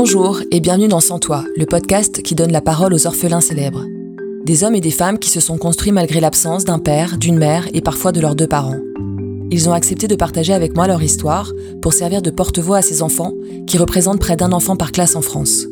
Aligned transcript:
Bonjour 0.00 0.42
et 0.52 0.60
bienvenue 0.60 0.86
dans 0.86 1.00
Sans 1.00 1.18
Toi, 1.18 1.42
le 1.56 1.66
podcast 1.66 2.22
qui 2.22 2.36
donne 2.36 2.52
la 2.52 2.60
parole 2.60 2.94
aux 2.94 3.08
orphelins 3.08 3.40
célèbres. 3.40 3.84
Des 4.44 4.62
hommes 4.62 4.76
et 4.76 4.80
des 4.80 4.92
femmes 4.92 5.18
qui 5.18 5.28
se 5.28 5.40
sont 5.40 5.58
construits 5.58 5.90
malgré 5.90 6.20
l'absence 6.20 6.64
d'un 6.64 6.78
père, 6.78 7.18
d'une 7.18 7.36
mère 7.36 7.66
et 7.74 7.80
parfois 7.80 8.12
de 8.12 8.20
leurs 8.20 8.36
deux 8.36 8.46
parents. 8.46 8.78
Ils 9.50 9.68
ont 9.68 9.72
accepté 9.72 10.06
de 10.06 10.14
partager 10.14 10.52
avec 10.52 10.76
moi 10.76 10.86
leur 10.86 11.02
histoire 11.02 11.52
pour 11.82 11.94
servir 11.94 12.22
de 12.22 12.30
porte-voix 12.30 12.76
à 12.76 12.82
ces 12.82 13.02
enfants 13.02 13.32
qui 13.66 13.76
représentent 13.76 14.20
près 14.20 14.36
d'un 14.36 14.52
enfant 14.52 14.76
par 14.76 14.92
classe 14.92 15.16
en 15.16 15.20
France. 15.20 15.66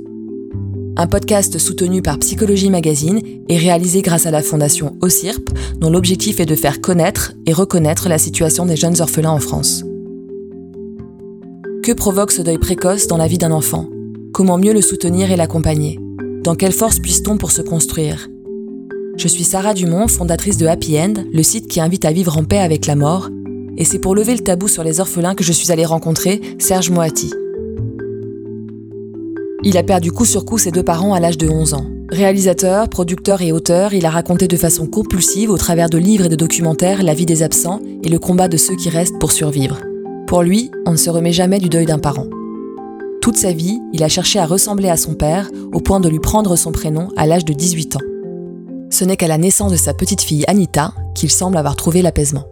Un 0.97 1.07
podcast 1.07 1.57
soutenu 1.59 2.03
par 2.03 2.19
Psychologie 2.19 2.69
Magazine 2.69 3.21
et 3.49 3.57
réalisé 3.57 4.03
grâce 4.03 4.27
à 4.27 4.33
la 4.33 4.43
fondation 4.43 4.97
OCIRP, 5.03 5.51
dont 5.79 5.91
l'objectif 5.91 6.41
est 6.41 6.47
de 6.47 6.57
faire 6.57 6.81
connaître 6.81 7.33
et 7.47 7.53
reconnaître 7.53 8.09
la 8.09 8.19
situation 8.19 8.67
des 8.67 8.77
jeunes 8.77 9.01
orphelins 9.01 9.31
en 9.31 9.39
France. 9.39 9.85
Que 11.85 11.93
provoque 11.93 12.33
ce 12.33 12.43
deuil 12.43 12.59
précoce 12.59 13.07
dans 13.07 13.19
la 13.19 13.29
vie 13.29 13.39
d'un 13.39 13.53
enfant? 13.53 13.87
Comment 14.37 14.59
mieux 14.59 14.75
le 14.75 14.83
soutenir 14.83 15.33
et 15.33 15.37
l'accompagner? 15.37 15.99
Dans 16.45 16.55
quelle 16.55 16.75
force 16.75 16.99
puisse-t-on 16.99 17.39
pour 17.39 17.51
se 17.51 17.63
construire? 17.63 18.29
Je 19.17 19.29
suis 19.29 19.45
Sarah 19.45 19.73
Dumont, 19.73 20.09
fondatrice 20.09 20.59
de 20.59 20.67
Happy 20.67 20.99
End, 20.99 21.15
le 21.33 21.43
site 21.43 21.69
qui 21.69 21.81
invite 21.81 22.05
à 22.05 22.13
vivre 22.13 22.37
en 22.37 22.45
paix 22.45 22.59
avec 22.59 22.85
la 22.85 22.97
mort, 22.97 23.31
et 23.79 23.87
c'est 23.87 23.99
pour 23.99 24.15
lever 24.15 24.35
le 24.35 24.43
tabou 24.43 24.69
sur 24.69 24.85
les 24.85 25.01
orphelins 25.01 25.35
que 25.35 25.43
je 25.43 25.55
suis 25.55 25.73
allée 25.73 25.87
rencontrer 25.87 26.43
Serge 26.59 26.91
Moati. 26.91 27.33
Il 29.65 29.79
a 29.79 29.83
perdu 29.83 30.13
coup 30.13 30.27
sur 30.27 30.45
coup 30.45 30.59
ses 30.59 30.71
deux 30.71 30.85
parents 30.85 31.15
à 31.15 31.21
l'âge 31.21 31.39
de 31.39 31.49
11 31.49 31.73
ans. 31.73 31.87
Réalisateur, 32.11 32.91
producteur 32.91 33.41
et 33.41 33.53
auteur, 33.53 33.95
il 33.95 34.05
a 34.05 34.11
raconté 34.11 34.49
de 34.49 34.57
façon 34.59 34.87
compulsive, 34.87 35.49
au 35.49 35.57
travers 35.57 35.89
de 35.89 35.97
livres 35.97 36.27
et 36.27 36.29
de 36.29 36.37
documentaires, 36.37 37.03
la 37.03 37.15
vie 37.15 37.25
des 37.25 37.43
absents 37.43 37.81
et 38.05 38.11
le 38.11 38.19
combat 38.19 38.49
de 38.49 38.59
ceux 38.59 38.77
qui 38.77 38.91
restent 38.91 39.19
pour 39.19 39.33
survivre. 39.33 39.81
Pour 40.27 40.43
lui, 40.43 40.71
on 40.85 40.93
ne 40.93 40.97
se 40.99 41.09
remet 41.09 41.33
jamais 41.33 41.59
du 41.59 41.71
deuil 41.71 41.87
d'un 41.87 41.99
parent. 41.99 42.27
Toute 43.27 43.39
sa 43.39 43.53
vie, 43.53 43.81
il 43.93 44.05
a 44.05 44.09
cherché 44.09 44.39
à 44.39 44.47
ressembler 44.47 44.89
à 44.89 44.97
son 44.97 45.15
père, 45.15 45.51
au 45.73 45.81
point 45.81 45.99
de 45.99 46.09
lui 46.09 46.21
prendre 46.21 46.55
son 46.55 46.71
prénom 46.71 47.09
à 47.17 47.27
l'âge 47.27 47.45
de 47.45 47.53
18 47.53 47.97
ans. 47.97 48.01
Ce 48.89 49.05
n'est 49.05 49.17
qu'à 49.17 49.27
la 49.27 49.37
naissance 49.37 49.73
de 49.73 49.77
sa 49.77 49.95
petite 49.95 50.21
fille 50.21 50.45
Anita 50.47 50.95
qu'il 51.13 51.29
semble 51.29 51.57
avoir 51.57 51.75
trouvé 51.75 52.03
l'apaisement. 52.03 52.47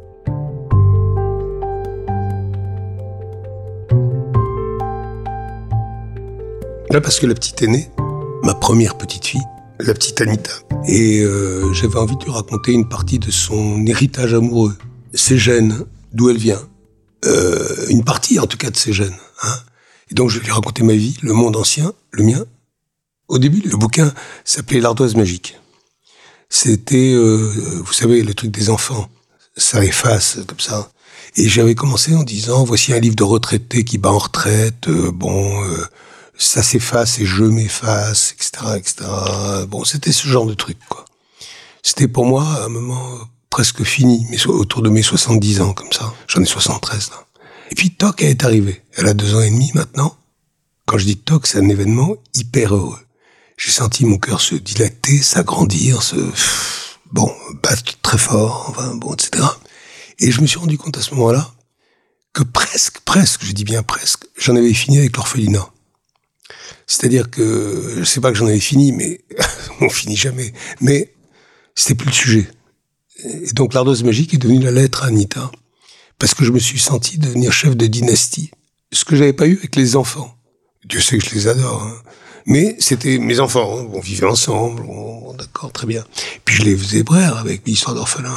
Là, 6.90 7.00
parce 7.00 7.20
que 7.20 7.26
la 7.28 7.34
petite 7.34 7.62
aînée, 7.62 7.88
ma 8.42 8.54
première 8.54 8.98
petite 8.98 9.26
fille, 9.26 9.44
la 9.78 9.94
petite 9.94 10.20
Anita, 10.22 10.50
et 10.88 11.20
euh, 11.20 11.72
j'avais 11.72 11.98
envie 11.98 12.16
de 12.16 12.24
lui 12.24 12.32
raconter 12.32 12.72
une 12.72 12.88
partie 12.88 13.20
de 13.20 13.30
son 13.30 13.86
héritage 13.86 14.34
amoureux, 14.34 14.74
ses 15.12 15.38
gènes, 15.38 15.84
d'où 16.12 16.30
elle 16.30 16.36
vient, 16.36 16.62
euh, 17.26 17.86
une 17.90 18.02
partie 18.02 18.40
en 18.40 18.48
tout 18.48 18.58
cas 18.58 18.70
de 18.70 18.76
ces 18.76 18.92
gènes. 18.92 19.14
Hein. 19.44 19.54
Et 20.10 20.14
donc 20.14 20.30
je 20.30 20.38
lui 20.38 20.48
ai 20.48 20.52
raconté 20.52 20.82
ma 20.82 20.94
vie, 20.94 21.16
le 21.22 21.32
monde 21.32 21.56
ancien, 21.56 21.92
le 22.10 22.24
mien. 22.24 22.44
Au 23.28 23.38
début, 23.38 23.60
le 23.60 23.76
bouquin 23.76 24.12
s'appelait 24.44 24.80
L'ardoise 24.80 25.14
magique. 25.14 25.58
C'était, 26.50 27.12
euh, 27.12 27.82
vous 27.84 27.92
savez, 27.92 28.22
le 28.22 28.34
truc 28.34 28.50
des 28.50 28.70
enfants. 28.70 29.08
Ça 29.56 29.84
efface 29.84 30.38
comme 30.46 30.60
ça. 30.60 30.90
Et 31.36 31.48
j'avais 31.48 31.74
commencé 31.74 32.14
en 32.14 32.22
disant, 32.22 32.64
voici 32.64 32.92
un 32.92 33.00
livre 33.00 33.16
de 33.16 33.24
retraité 33.24 33.82
qui 33.82 33.98
bat 33.98 34.12
en 34.12 34.18
retraite. 34.18 34.88
Euh, 34.88 35.10
bon, 35.10 35.64
euh, 35.64 35.84
ça 36.38 36.62
s'efface 36.62 37.18
et 37.18 37.26
je 37.26 37.44
m'efface, 37.44 38.32
etc., 38.32 38.76
etc. 38.76 39.10
Bon, 39.68 39.84
c'était 39.84 40.12
ce 40.12 40.28
genre 40.28 40.46
de 40.46 40.54
truc, 40.54 40.78
quoi. 40.88 41.04
C'était 41.82 42.08
pour 42.08 42.24
moi 42.24 42.44
un 42.64 42.68
moment 42.68 43.18
presque 43.50 43.82
fini, 43.84 44.26
mais 44.30 44.46
autour 44.46 44.82
de 44.82 44.88
mes 44.88 45.02
70 45.02 45.60
ans, 45.60 45.72
comme 45.74 45.92
ça. 45.92 46.14
J'en 46.28 46.40
ai 46.40 46.46
73, 46.46 47.10
là. 47.10 47.26
Et 47.74 47.76
puis, 47.76 47.90
Toc 47.90 48.22
est 48.22 48.44
arrivée. 48.44 48.82
Elle 48.92 49.08
a 49.08 49.14
deux 49.14 49.34
ans 49.34 49.40
et 49.40 49.50
demi 49.50 49.72
maintenant. 49.74 50.16
Quand 50.86 50.96
je 50.96 51.06
dis 51.06 51.16
Toc, 51.16 51.48
c'est 51.48 51.58
un 51.58 51.68
événement 51.68 52.14
hyper 52.32 52.76
heureux. 52.76 53.00
J'ai 53.56 53.72
senti 53.72 54.04
mon 54.04 54.16
cœur 54.16 54.40
se 54.40 54.54
dilater, 54.54 55.20
s'agrandir, 55.20 56.00
se, 56.00 56.14
bon, 57.10 57.34
battre 57.64 57.82
très 58.00 58.16
fort, 58.16 58.66
enfin, 58.68 58.94
bon, 58.94 59.12
etc. 59.14 59.44
Et 60.20 60.30
je 60.30 60.40
me 60.40 60.46
suis 60.46 60.60
rendu 60.60 60.78
compte 60.78 60.96
à 60.98 61.00
ce 61.00 61.16
moment-là 61.16 61.52
que 62.32 62.44
presque, 62.44 63.00
presque, 63.00 63.44
je 63.44 63.50
dis 63.50 63.64
bien 63.64 63.82
presque, 63.82 64.22
j'en 64.38 64.54
avais 64.54 64.72
fini 64.72 64.98
avec 64.98 65.16
l'orphelinat. 65.16 65.68
C'est-à-dire 66.86 67.28
que, 67.28 67.96
je 67.98 68.04
sais 68.04 68.20
pas 68.20 68.30
que 68.30 68.38
j'en 68.38 68.46
avais 68.46 68.60
fini, 68.60 68.92
mais 68.92 69.24
on 69.80 69.90
finit 69.90 70.16
jamais. 70.16 70.52
Mais 70.80 71.12
c'était 71.74 71.96
plus 71.96 72.06
le 72.06 72.12
sujet. 72.12 72.48
Et 73.24 73.52
donc 73.52 73.74
l'ardoise 73.74 74.04
magique 74.04 74.32
est 74.32 74.38
devenue 74.38 74.60
la 74.60 74.70
lettre 74.70 75.02
à 75.02 75.06
Anita, 75.08 75.50
parce 76.18 76.34
que 76.34 76.44
je 76.44 76.52
me 76.52 76.58
suis 76.58 76.78
senti 76.78 77.18
devenir 77.18 77.52
chef 77.52 77.76
de 77.76 77.86
dynastie, 77.86 78.50
ce 78.92 79.04
que 79.04 79.16
j'avais 79.16 79.32
pas 79.32 79.46
eu 79.46 79.58
avec 79.58 79.76
les 79.76 79.96
enfants. 79.96 80.36
Dieu 80.84 81.00
sait 81.00 81.18
que 81.18 81.24
je 81.28 81.34
les 81.34 81.48
adore, 81.48 81.82
hein. 81.82 81.96
mais 82.46 82.76
c'était 82.78 83.18
mes 83.18 83.40
enfants, 83.40 83.78
hein. 83.78 83.88
on 83.92 84.00
vivait 84.00 84.26
ensemble, 84.26 84.84
on, 84.88 85.32
d'accord, 85.34 85.72
très 85.72 85.86
bien. 85.86 86.04
Puis 86.44 86.56
je 86.56 86.62
les 86.62 86.76
faisais 86.76 87.02
brère 87.02 87.38
avec 87.38 87.66
l'histoire 87.66 87.94
d'orphelin. 87.94 88.34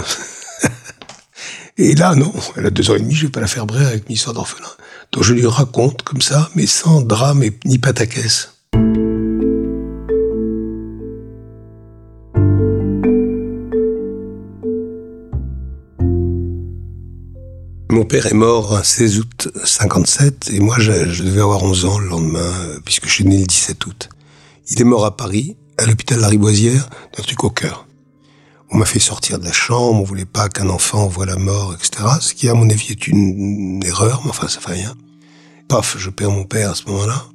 et 1.78 1.94
là, 1.96 2.16
non, 2.16 2.34
elle 2.56 2.66
a 2.66 2.70
deux 2.70 2.90
ans 2.90 2.96
et 2.96 3.00
demi, 3.00 3.16
je 3.16 3.26
vais 3.26 3.32
pas 3.32 3.42
la 3.42 3.48
faire 3.48 3.66
brère 3.66 3.88
avec 3.88 4.08
l'histoire 4.09 4.34
d'orphelin. 4.34 4.70
Donc 5.12 5.24
je 5.24 5.34
lui 5.34 5.46
raconte 5.46 6.02
comme 6.04 6.22
ça, 6.22 6.50
mais 6.56 6.68
sans 6.68 7.02
drame 7.02 7.44
et 7.44 7.58
ni 7.66 7.78
pataquès. 7.78 8.56
Mon 17.97 18.06
père 18.06 18.28
est 18.28 18.35
mort 18.35 18.78
un 18.78 18.84
16 18.84 19.18
août 19.18 19.50
57 19.63 20.52
et 20.53 20.59
moi 20.59 20.75
je, 20.78 20.91
devais 21.24 21.41
avoir 21.41 21.63
11 21.63 21.85
ans 21.85 21.97
le 21.97 22.08
lendemain 22.08 22.53
puisque 22.85 23.08
je 23.08 23.12
suis 23.12 23.25
né 23.25 23.40
le 23.40 23.47
17 23.47 23.84
août. 23.88 24.09
Il 24.69 24.80
est 24.80 24.84
mort 24.84 25.03
à 25.03 25.18
Paris, 25.18 25.58
à 25.80 25.88
l'hôpital 25.88 26.19
Lariboisière, 26.19 26.91
d'un 27.18 27.24
truc 27.24 27.44
au 27.44 27.50
cœur. 27.50 27.88
On 28.69 28.78
m'a 28.78 28.85
fait 28.85 29.00
sortir 29.00 29.40
de 29.40 29.46
la 29.46 29.52
chambre, 29.52 30.00
on 30.00 30.03
voulait 30.03 30.25
pas 30.25 30.47
qu'un 30.47 30.69
enfant 30.69 31.08
voit 31.08 31.25
la 31.25 31.38
mort, 31.38 31.74
etc. 31.74 32.08
Ce 32.22 32.35
qui 32.35 32.47
à 32.50 32.53
mon 32.53 32.69
avis 32.69 32.91
est 32.91 33.08
une, 33.08 33.84
erreur, 33.84 34.22
mais 34.24 34.29
enfin 34.29 34.47
ça 34.47 34.59
fait 34.59 34.74
rien. 34.74 34.94
Paf, 35.68 35.97
je 35.97 36.12
perds 36.12 36.29
mon 36.29 36.44
père 36.44 36.69
à 36.69 36.75
ce 36.75 36.85
moment-là. 36.85 37.25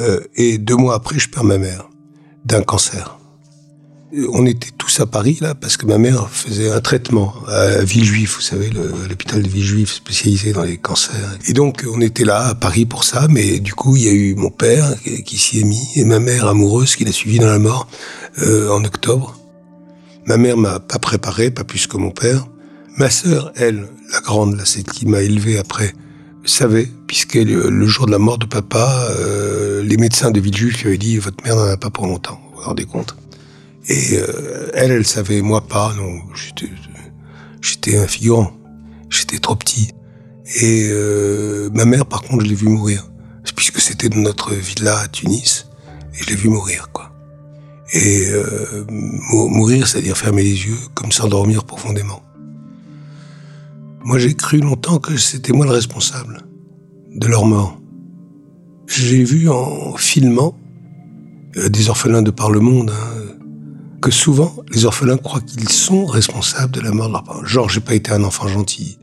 Euh, 0.00 0.18
et 0.34 0.58
deux 0.58 0.74
mois 0.74 0.96
après, 0.96 1.20
je 1.20 1.28
perds 1.28 1.44
ma 1.44 1.58
mère 1.58 1.88
d'un 2.44 2.64
cancer 2.64 3.20
on 4.32 4.46
était 4.46 4.70
tous 4.76 5.00
à 5.00 5.06
Paris 5.06 5.38
là 5.40 5.54
parce 5.54 5.76
que 5.76 5.86
ma 5.86 5.98
mère 5.98 6.28
faisait 6.30 6.70
un 6.70 6.80
traitement 6.80 7.34
à 7.48 7.82
Villejuif, 7.82 8.36
vous 8.36 8.42
savez, 8.42 8.70
l'hôpital 9.08 9.42
de 9.42 9.48
Villejuif 9.48 9.92
spécialisé 9.92 10.52
dans 10.52 10.62
les 10.62 10.76
cancers. 10.76 11.36
Et 11.48 11.52
donc 11.52 11.84
on 11.92 12.00
était 12.00 12.24
là 12.24 12.48
à 12.48 12.54
Paris 12.54 12.86
pour 12.86 13.04
ça, 13.04 13.26
mais 13.28 13.60
du 13.60 13.74
coup 13.74 13.96
il 13.96 14.04
y 14.04 14.08
a 14.08 14.12
eu 14.12 14.34
mon 14.34 14.50
père 14.50 14.94
qui, 15.24 15.38
s'y 15.38 15.60
est 15.60 15.64
mis 15.64 15.88
et 15.96 16.04
ma 16.04 16.20
mère 16.20 16.46
amoureuse 16.46 16.96
qui 16.96 17.04
l'a 17.04 17.12
suivi 17.12 17.38
dans 17.38 17.48
la 17.50 17.58
mort 17.58 17.88
euh, 18.42 18.70
en 18.70 18.84
octobre. 18.84 19.38
Ma 20.26 20.36
mère 20.36 20.56
m'a 20.56 20.80
pas 20.80 20.98
préparé, 20.98 21.50
pas 21.50 21.64
plus 21.64 21.86
que 21.86 21.96
mon 21.96 22.10
père. 22.10 22.46
Ma 22.96 23.10
sœur, 23.10 23.52
elle, 23.56 23.88
la 24.12 24.20
grande, 24.20 24.56
là, 24.56 24.64
celle 24.64 24.84
qui 24.84 25.04
m'a 25.04 25.20
élevé 25.20 25.58
après, 25.58 25.92
savait, 26.44 26.88
puisque 27.06 27.34
le, 27.34 27.86
jour 27.86 28.06
de 28.06 28.12
la 28.12 28.18
mort 28.18 28.38
de 28.38 28.46
papa, 28.46 29.08
euh, 29.10 29.82
les 29.82 29.96
médecins 29.96 30.30
de 30.30 30.40
Villejuif 30.40 30.82
lui 30.82 30.88
avaient 30.88 30.98
dit 30.98 31.18
votre 31.18 31.44
mère 31.44 31.56
n'en 31.56 31.66
a 31.66 31.76
pas 31.76 31.90
pour 31.90 32.06
longtemps. 32.06 32.40
Vous 32.52 32.60
vous 32.60 32.66
rendez 32.68 32.84
compte? 32.84 33.16
Et 33.86 34.16
euh, 34.16 34.70
elle, 34.74 34.90
elle 34.92 35.06
savait, 35.06 35.42
moi 35.42 35.60
pas. 35.60 35.92
Non, 35.94 36.20
j'étais, 37.60 37.98
un 37.98 38.06
figurant. 38.06 38.52
J'étais 39.10 39.38
trop 39.38 39.56
petit. 39.56 39.90
Et 40.60 40.88
euh, 40.90 41.68
ma 41.72 41.84
mère, 41.84 42.06
par 42.06 42.22
contre, 42.22 42.44
je 42.44 42.48
l'ai 42.48 42.54
vu 42.54 42.68
mourir, 42.68 43.10
puisque 43.56 43.80
c'était 43.80 44.08
dans 44.08 44.20
notre 44.20 44.54
villa 44.54 44.98
à 45.00 45.08
Tunis, 45.08 45.68
et 46.14 46.22
je 46.22 46.30
l'ai 46.30 46.36
vu 46.36 46.48
mourir, 46.48 46.90
quoi. 46.92 47.10
Et 47.92 48.26
euh, 48.28 48.84
mourir, 48.88 49.86
c'est-à-dire 49.86 50.16
fermer 50.16 50.42
les 50.42 50.66
yeux, 50.66 50.78
comme 50.94 51.12
s'endormir 51.12 51.64
profondément. 51.64 52.22
Moi, 54.02 54.18
j'ai 54.18 54.34
cru 54.34 54.58
longtemps 54.58 54.98
que 54.98 55.16
c'était 55.16 55.52
moi 55.52 55.66
le 55.66 55.72
responsable 55.72 56.42
de 57.14 57.26
leur 57.26 57.44
mort. 57.44 57.78
J'ai 58.86 59.24
vu 59.24 59.48
en 59.48 59.96
filmant 59.96 60.58
des 61.54 61.88
orphelins 61.88 62.22
de 62.22 62.30
par 62.30 62.50
le 62.50 62.60
monde, 62.60 62.90
hein, 62.90 63.13
que 64.04 64.10
souvent, 64.10 64.54
les 64.70 64.84
orphelins 64.84 65.16
croient 65.16 65.40
qu'ils 65.40 65.70
sont 65.70 66.04
responsables 66.04 66.72
de 66.72 66.82
la 66.82 66.90
mort 66.90 67.08
de 67.08 67.12
leurs 67.14 67.24
parents. 67.24 67.42
Genre, 67.46 67.70
j'ai 67.70 67.80
pas 67.80 67.94
été 67.94 68.12
un 68.12 68.22
enfant 68.22 68.46
gentil. 68.46 68.98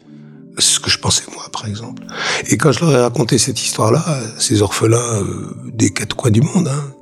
Ce 0.60 0.80
que 0.80 0.92
je 0.92 1.00
pensais 1.00 1.24
moi, 1.34 1.50
par 1.52 1.66
exemple. 1.68 2.04
Et 2.50 2.58
quand 2.58 2.72
je 2.72 2.82
leur 2.82 2.92
ai 2.92 3.02
raconté 3.02 3.40
cette 3.40 3.60
histoire-là, 3.60 4.06
ces 4.38 4.62
orphelins 4.62 5.24
euh, 5.24 5.56
des 5.74 5.90
quatre 5.90 6.16
coins 6.16 6.30
du 6.30 6.42
monde, 6.42 6.68
hein, 6.68 6.94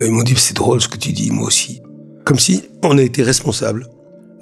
ils 0.00 0.12
m'ont 0.12 0.22
dit 0.22 0.36
c'est 0.36 0.54
drôle 0.54 0.80
ce 0.80 0.86
que 0.86 0.96
tu 0.96 1.10
dis, 1.10 1.32
moi 1.32 1.48
aussi. 1.48 1.82
Comme 2.24 2.38
si 2.38 2.62
on 2.84 2.96
a 2.98 3.02
été 3.02 3.24
responsable 3.24 3.88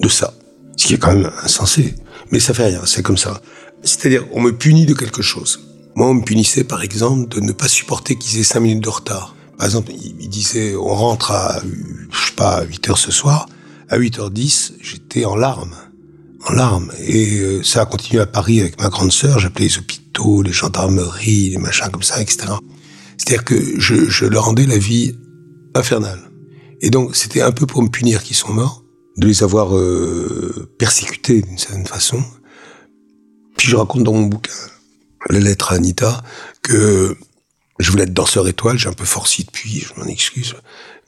de 0.03 0.09
ça, 0.09 0.35
ce 0.77 0.87
qui 0.87 0.93
est 0.93 0.99
quand 0.99 1.15
même 1.15 1.31
insensé. 1.43 1.95
Mais 2.31 2.41
ça 2.41 2.53
fait 2.53 2.67
rien, 2.67 2.83
c'est 2.85 3.03
comme 3.03 3.17
ça. 3.17 3.41
C'est-à-dire, 3.83 4.27
on 4.33 4.43
me 4.43 4.53
punit 4.55 4.85
de 4.85 4.93
quelque 4.93 5.23
chose. 5.23 5.61
Moi, 5.95 6.09
on 6.09 6.15
me 6.15 6.25
punissait, 6.25 6.65
par 6.65 6.83
exemple, 6.83 7.27
de 7.31 7.41
ne 7.41 7.53
pas 7.53 7.69
supporter 7.69 8.17
qu'ils 8.17 8.39
aient 8.39 8.45
cinq 8.45 8.61
minutes 8.61 8.85
de 8.85 8.91
retard. 8.91 9.35
Par 9.59 9.67
exemple, 9.67 9.91
il, 9.93 10.29
disait, 10.29 10.77
on 10.77 10.95
rentre 10.95 11.33
à, 11.33 11.61
je 12.13 12.27
sais 12.27 12.33
pas, 12.37 12.59
à 12.59 12.63
8 12.63 12.91
heures 12.91 12.99
ce 12.99 13.11
soir. 13.11 13.49
À 13.89 13.99
8h10, 13.99 14.75
j'étais 14.81 15.25
en 15.25 15.35
larmes. 15.35 15.75
En 16.47 16.53
larmes. 16.53 16.93
Et 17.01 17.41
euh, 17.41 17.63
ça 17.65 17.83
a 17.83 17.87
continué 17.87 18.23
à 18.23 18.27
Paris 18.27 18.61
avec 18.61 18.81
ma 18.81 18.89
grande 18.89 19.11
sœur. 19.11 19.41
J'appelais 19.41 19.67
les 19.67 19.79
hôpitaux, 19.79 20.43
les 20.43 20.53
gendarmeries, 20.53 21.51
les 21.51 21.59
machins 21.59 21.91
comme 21.91 22.05
ça, 22.05 22.23
etc. 22.23 22.53
C'est-à-dire 23.17 23.45
que 23.45 23.81
je, 23.81 24.09
je 24.09 24.27
leur 24.27 24.45
rendais 24.45 24.65
la 24.65 24.79
vie 24.79 25.17
infernale. 25.75 26.21
Et 26.81 26.91
donc, 26.91 27.17
c'était 27.17 27.43
un 27.43 27.51
peu 27.51 27.67
pour 27.67 27.83
me 27.83 27.89
punir 27.89 28.23
qu'ils 28.23 28.37
sont 28.37 28.53
morts, 28.53 28.85
de 29.17 29.27
les 29.27 29.43
avoir 29.43 29.77
euh, 29.77 30.71
persécutés 30.79 31.43
d'une 31.43 31.59
certaine 31.59 31.87
façon. 31.87 32.23
Puis 33.57 33.67
je 33.67 33.75
raconte 33.75 34.05
dans 34.05 34.13
mon 34.13 34.27
bouquin, 34.27 34.53
la 35.31 35.41
lettre 35.41 35.73
à 35.73 35.77
Anita, 35.77 36.23
que 36.63 37.17
je 37.79 37.91
voulais 37.91 38.05
être 38.05 38.13
danseur 38.15 38.47
étoile, 38.49 38.79
j'ai 38.79 38.89
un 38.89 38.93
peu 38.95 39.05
forci 39.05 39.45
depuis, 39.45 39.81
je 39.81 40.01
m'en 40.01 40.07
excuse. 40.07 40.55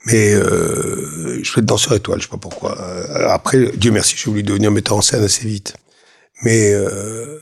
Mais 0.06 0.32
euh, 0.32 1.43
je 1.43 1.50
voulais 1.50 1.62
être 1.62 1.67
danseur 1.67 1.94
étoile, 1.94 2.20
je 2.20 2.25
sais 2.25 2.31
pas 2.31 2.38
pourquoi. 2.38 2.81
Euh, 2.81 3.28
après, 3.28 3.72
Dieu 3.76 3.90
merci, 3.90 4.14
j'ai 4.17 4.31
voulu 4.31 4.43
devenir 4.43 4.70
metteur 4.70 4.96
en 4.96 5.02
scène 5.02 5.22
assez 5.22 5.46
vite. 5.46 5.75
Mais 6.43 6.72
euh, 6.72 7.40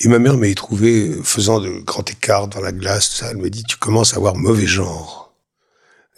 et 0.00 0.08
ma 0.08 0.18
mère 0.18 0.38
m'a 0.38 0.52
trouvé 0.54 1.14
faisant 1.22 1.60
de 1.60 1.68
grands 1.80 2.04
écarts 2.04 2.48
dans 2.48 2.60
la 2.60 2.72
glace, 2.72 3.10
ça. 3.16 3.30
Elle 3.30 3.36
me 3.36 3.50
dit, 3.50 3.62
tu 3.64 3.76
commences 3.76 4.14
à 4.14 4.16
avoir 4.16 4.34
mauvais 4.34 4.66
genre. 4.66 5.34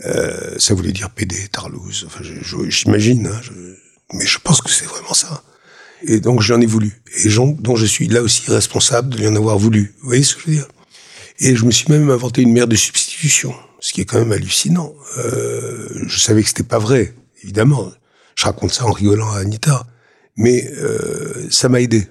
Euh, 0.04 0.58
ça 0.58 0.74
voulait 0.74 0.92
dire 0.92 1.10
PD, 1.10 1.48
tarlouse. 1.48 2.04
Enfin, 2.06 2.22
j'imagine, 2.68 3.26
hein, 3.26 3.40
mais 4.12 4.26
je 4.26 4.38
pense 4.38 4.62
que 4.62 4.70
c'est 4.70 4.86
vraiment 4.86 5.14
ça. 5.14 5.42
Et 6.04 6.20
donc 6.20 6.40
j'en 6.40 6.60
ai 6.60 6.66
voulu. 6.66 7.02
Et 7.24 7.28
dont 7.28 7.76
je 7.76 7.86
suis 7.86 8.08
là 8.08 8.22
aussi 8.22 8.42
responsable 8.50 9.10
de 9.10 9.18
lui 9.18 9.26
en 9.26 9.36
avoir 9.36 9.58
voulu. 9.58 9.94
Vous 10.00 10.08
voyez 10.08 10.22
ce 10.22 10.36
que 10.36 10.42
je 10.42 10.46
veux 10.46 10.54
dire? 10.54 10.68
Et 11.44 11.56
je 11.56 11.64
me 11.64 11.72
suis 11.72 11.90
même 11.90 12.08
inventé 12.08 12.40
une 12.40 12.52
mère 12.52 12.68
de 12.68 12.76
substitution, 12.76 13.52
ce 13.80 13.92
qui 13.92 14.00
est 14.00 14.04
quand 14.04 14.20
même 14.20 14.30
hallucinant. 14.30 14.94
Euh, 15.18 15.88
je 16.06 16.18
savais 16.20 16.40
que 16.40 16.48
c'était 16.48 16.62
pas 16.62 16.78
vrai, 16.78 17.16
évidemment. 17.42 17.90
Je 18.36 18.44
raconte 18.44 18.72
ça 18.72 18.86
en 18.86 18.92
rigolant 18.92 19.28
à 19.32 19.38
Anita, 19.38 19.84
mais 20.36 20.70
euh, 20.78 21.48
ça 21.50 21.68
m'a 21.68 21.80
aidé. 21.80 22.06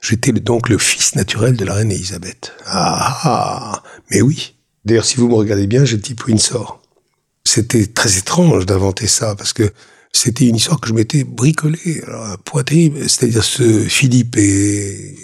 J'étais 0.00 0.32
donc 0.32 0.68
le 0.68 0.78
fils 0.78 1.14
naturel 1.14 1.56
de 1.56 1.64
la 1.64 1.74
reine 1.74 1.92
Elisabeth. 1.92 2.52
Ah, 2.66 3.20
ah 3.22 3.82
mais 4.10 4.20
oui. 4.20 4.56
D'ailleurs, 4.84 5.04
si 5.04 5.18
vous 5.18 5.28
me 5.28 5.34
regardez 5.34 5.68
bien, 5.68 5.84
j'ai 5.84 5.96
le 5.96 6.02
type 6.02 6.26
Windsor. 6.26 6.82
C'était 7.44 7.86
très 7.86 8.18
étrange 8.18 8.66
d'inventer 8.66 9.06
ça, 9.06 9.36
parce 9.36 9.52
que 9.52 9.70
c'était 10.12 10.46
une 10.46 10.56
histoire 10.56 10.80
que 10.80 10.88
je 10.88 10.94
m'étais 10.94 11.22
bricolée. 11.22 12.02
Alors, 12.04 12.36
point 12.38 12.64
terrible. 12.64 13.08
C'est-à-dire, 13.08 13.44
ce 13.44 13.84
Philippe 13.84 14.36
et 14.36 15.14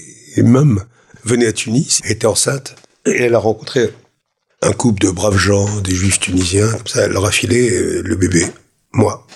Mum 0.44 0.84
venaient 1.24 1.46
à 1.46 1.52
Tunis, 1.52 2.02
étaient 2.04 2.26
enceintes, 2.26 2.76
et 3.06 3.22
elle 3.22 3.34
a 3.34 3.38
rencontré 3.38 3.90
un 4.62 4.72
couple 4.72 5.02
de 5.02 5.10
braves 5.10 5.38
gens, 5.38 5.80
des 5.80 5.94
juifs 5.94 6.20
tunisiens, 6.20 6.70
comme 6.70 6.86
ça, 6.86 7.02
elle 7.02 7.12
leur 7.12 7.26
a 7.26 7.30
filé 7.30 7.70
euh, 7.70 8.02
le 8.02 8.16
bébé. 8.16 8.46
Moi. 8.92 9.26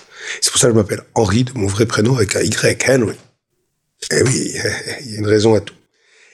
C'est 0.41 0.51
pour 0.51 0.61
ça 0.61 0.69
que 0.69 0.75
je 0.75 0.79
m'appelle 0.79 1.03
Henri, 1.15 1.45
de 1.45 1.53
mon 1.55 1.67
vrai 1.67 1.87
prénom, 1.87 2.17
avec 2.17 2.37
un 2.37 2.41
Y, 2.41 2.89
Henry. 2.89 3.17
Eh 4.13 4.23
oui, 4.23 4.55
il 5.01 5.13
y 5.13 5.17
a 5.17 5.19
une 5.19 5.27
raison 5.27 5.55
à 5.55 5.61
tout. 5.61 5.75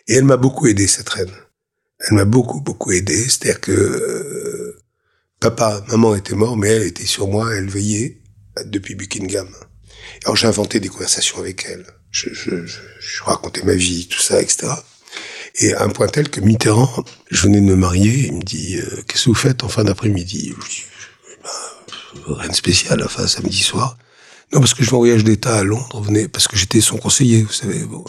Et 0.09 0.15
elle 0.15 0.25
m'a 0.25 0.37
beaucoup 0.37 0.67
aidé, 0.67 0.87
cette 0.87 1.09
reine. 1.09 1.33
Elle 2.01 2.17
m'a 2.17 2.25
beaucoup, 2.25 2.61
beaucoup 2.61 2.93
aidé. 2.93 3.17
C'est-à-dire 3.25 3.61
que 3.61 3.73
euh, 3.73 4.83
papa, 5.41 5.85
maman 5.89 6.15
étaient 6.15 6.35
morts, 6.35 6.57
mais 6.57 6.69
elle 6.69 6.83
était 6.83 7.07
sur 7.07 7.27
moi, 7.27 7.55
elle 7.55 7.69
veillait 7.69 8.23
depuis 8.65 8.95
Buckingham. 8.95 9.49
Alors 10.25 10.37
j'ai 10.37 10.47
inventé 10.47 10.81
des 10.81 10.89
conversations 10.89 11.39
avec 11.39 11.67
elle. 11.69 11.87
Je, 12.11 12.61
racontais 13.25 13.63
ma 13.63 13.75
vie, 13.75 14.09
tout 14.09 14.21
ça, 14.21 14.41
etc. 14.41 14.69
Et 15.59 15.73
à 15.75 15.85
un 15.85 15.89
point 15.89 16.09
tel 16.09 16.29
que 16.29 16.41
Mitterrand, 16.41 17.05
je 17.31 17.43
venais 17.43 17.61
de 17.61 17.67
me 17.67 17.77
marier, 17.77 18.27
il 18.27 18.35
me 18.35 18.43
dit 18.43 18.77
euh, 18.77 19.03
Qu'est-ce 19.07 19.25
que 19.25 19.29
vous 19.31 19.35
faites 19.35 19.65
en 19.65 19.69
fin 19.69 19.85
d'après-midi? 19.85 20.55
Ben, 21.43 22.35
Rien 22.35 22.49
de 22.49 22.55
spécial, 22.55 23.03
enfin, 23.05 23.27
samedi 23.27 23.63
soir. 23.63 23.97
Non, 24.53 24.61
parce 24.61 24.75
que 24.75 24.85
je 24.85 24.91
vais 24.91 24.97
en 24.97 25.01
voyage 25.01 25.25
d'État 25.25 25.57
à 25.57 25.65
Londres, 25.65 26.01
venez, 26.01 26.29
parce 26.29 26.47
que 26.47 26.57
j'étais 26.57 26.81
son 26.81 26.99
conseiller, 26.99 27.43
vous 27.43 27.53
savez. 27.53 27.81
Bon. 27.81 28.05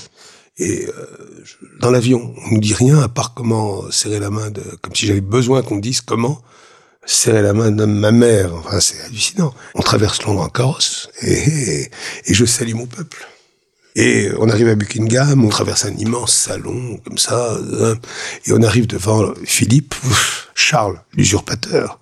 Et 0.59 0.87
euh, 0.87 1.45
dans 1.79 1.91
l'avion, 1.91 2.33
on 2.45 2.55
nous 2.55 2.59
dit 2.59 2.73
rien 2.73 2.99
à 2.99 3.07
part 3.07 3.33
comment 3.33 3.89
serrer 3.91 4.19
la 4.19 4.29
main 4.29 4.49
de, 4.49 4.61
comme 4.81 4.95
si 4.95 5.05
j'avais 5.05 5.21
besoin 5.21 5.61
qu'on 5.61 5.75
me 5.75 5.81
dise 5.81 6.01
comment 6.01 6.41
serrer 7.05 7.41
la 7.41 7.53
main 7.53 7.71
de 7.71 7.85
ma 7.85 8.11
mère. 8.11 8.53
Enfin, 8.53 8.79
c'est 8.79 8.99
hallucinant. 9.01 9.53
On 9.75 9.81
traverse 9.81 10.21
Londres 10.23 10.41
en 10.41 10.49
carrosse 10.49 11.09
et, 11.21 11.89
et, 12.25 12.33
je 12.33 12.45
salue 12.45 12.73
mon 12.73 12.85
peuple. 12.85 13.27
Et 13.97 14.29
on 14.37 14.47
arrive 14.47 14.67
à 14.67 14.75
Buckingham, 14.75 15.43
on 15.43 15.49
traverse 15.49 15.85
un 15.85 15.95
immense 15.97 16.31
salon 16.31 16.99
comme 17.03 17.17
ça, 17.17 17.57
hein, 17.81 17.95
et 18.45 18.53
on 18.53 18.61
arrive 18.61 18.85
devant 18.85 19.33
Philippe, 19.43 19.95
Charles, 20.53 21.01
l'usurpateur, 21.13 21.99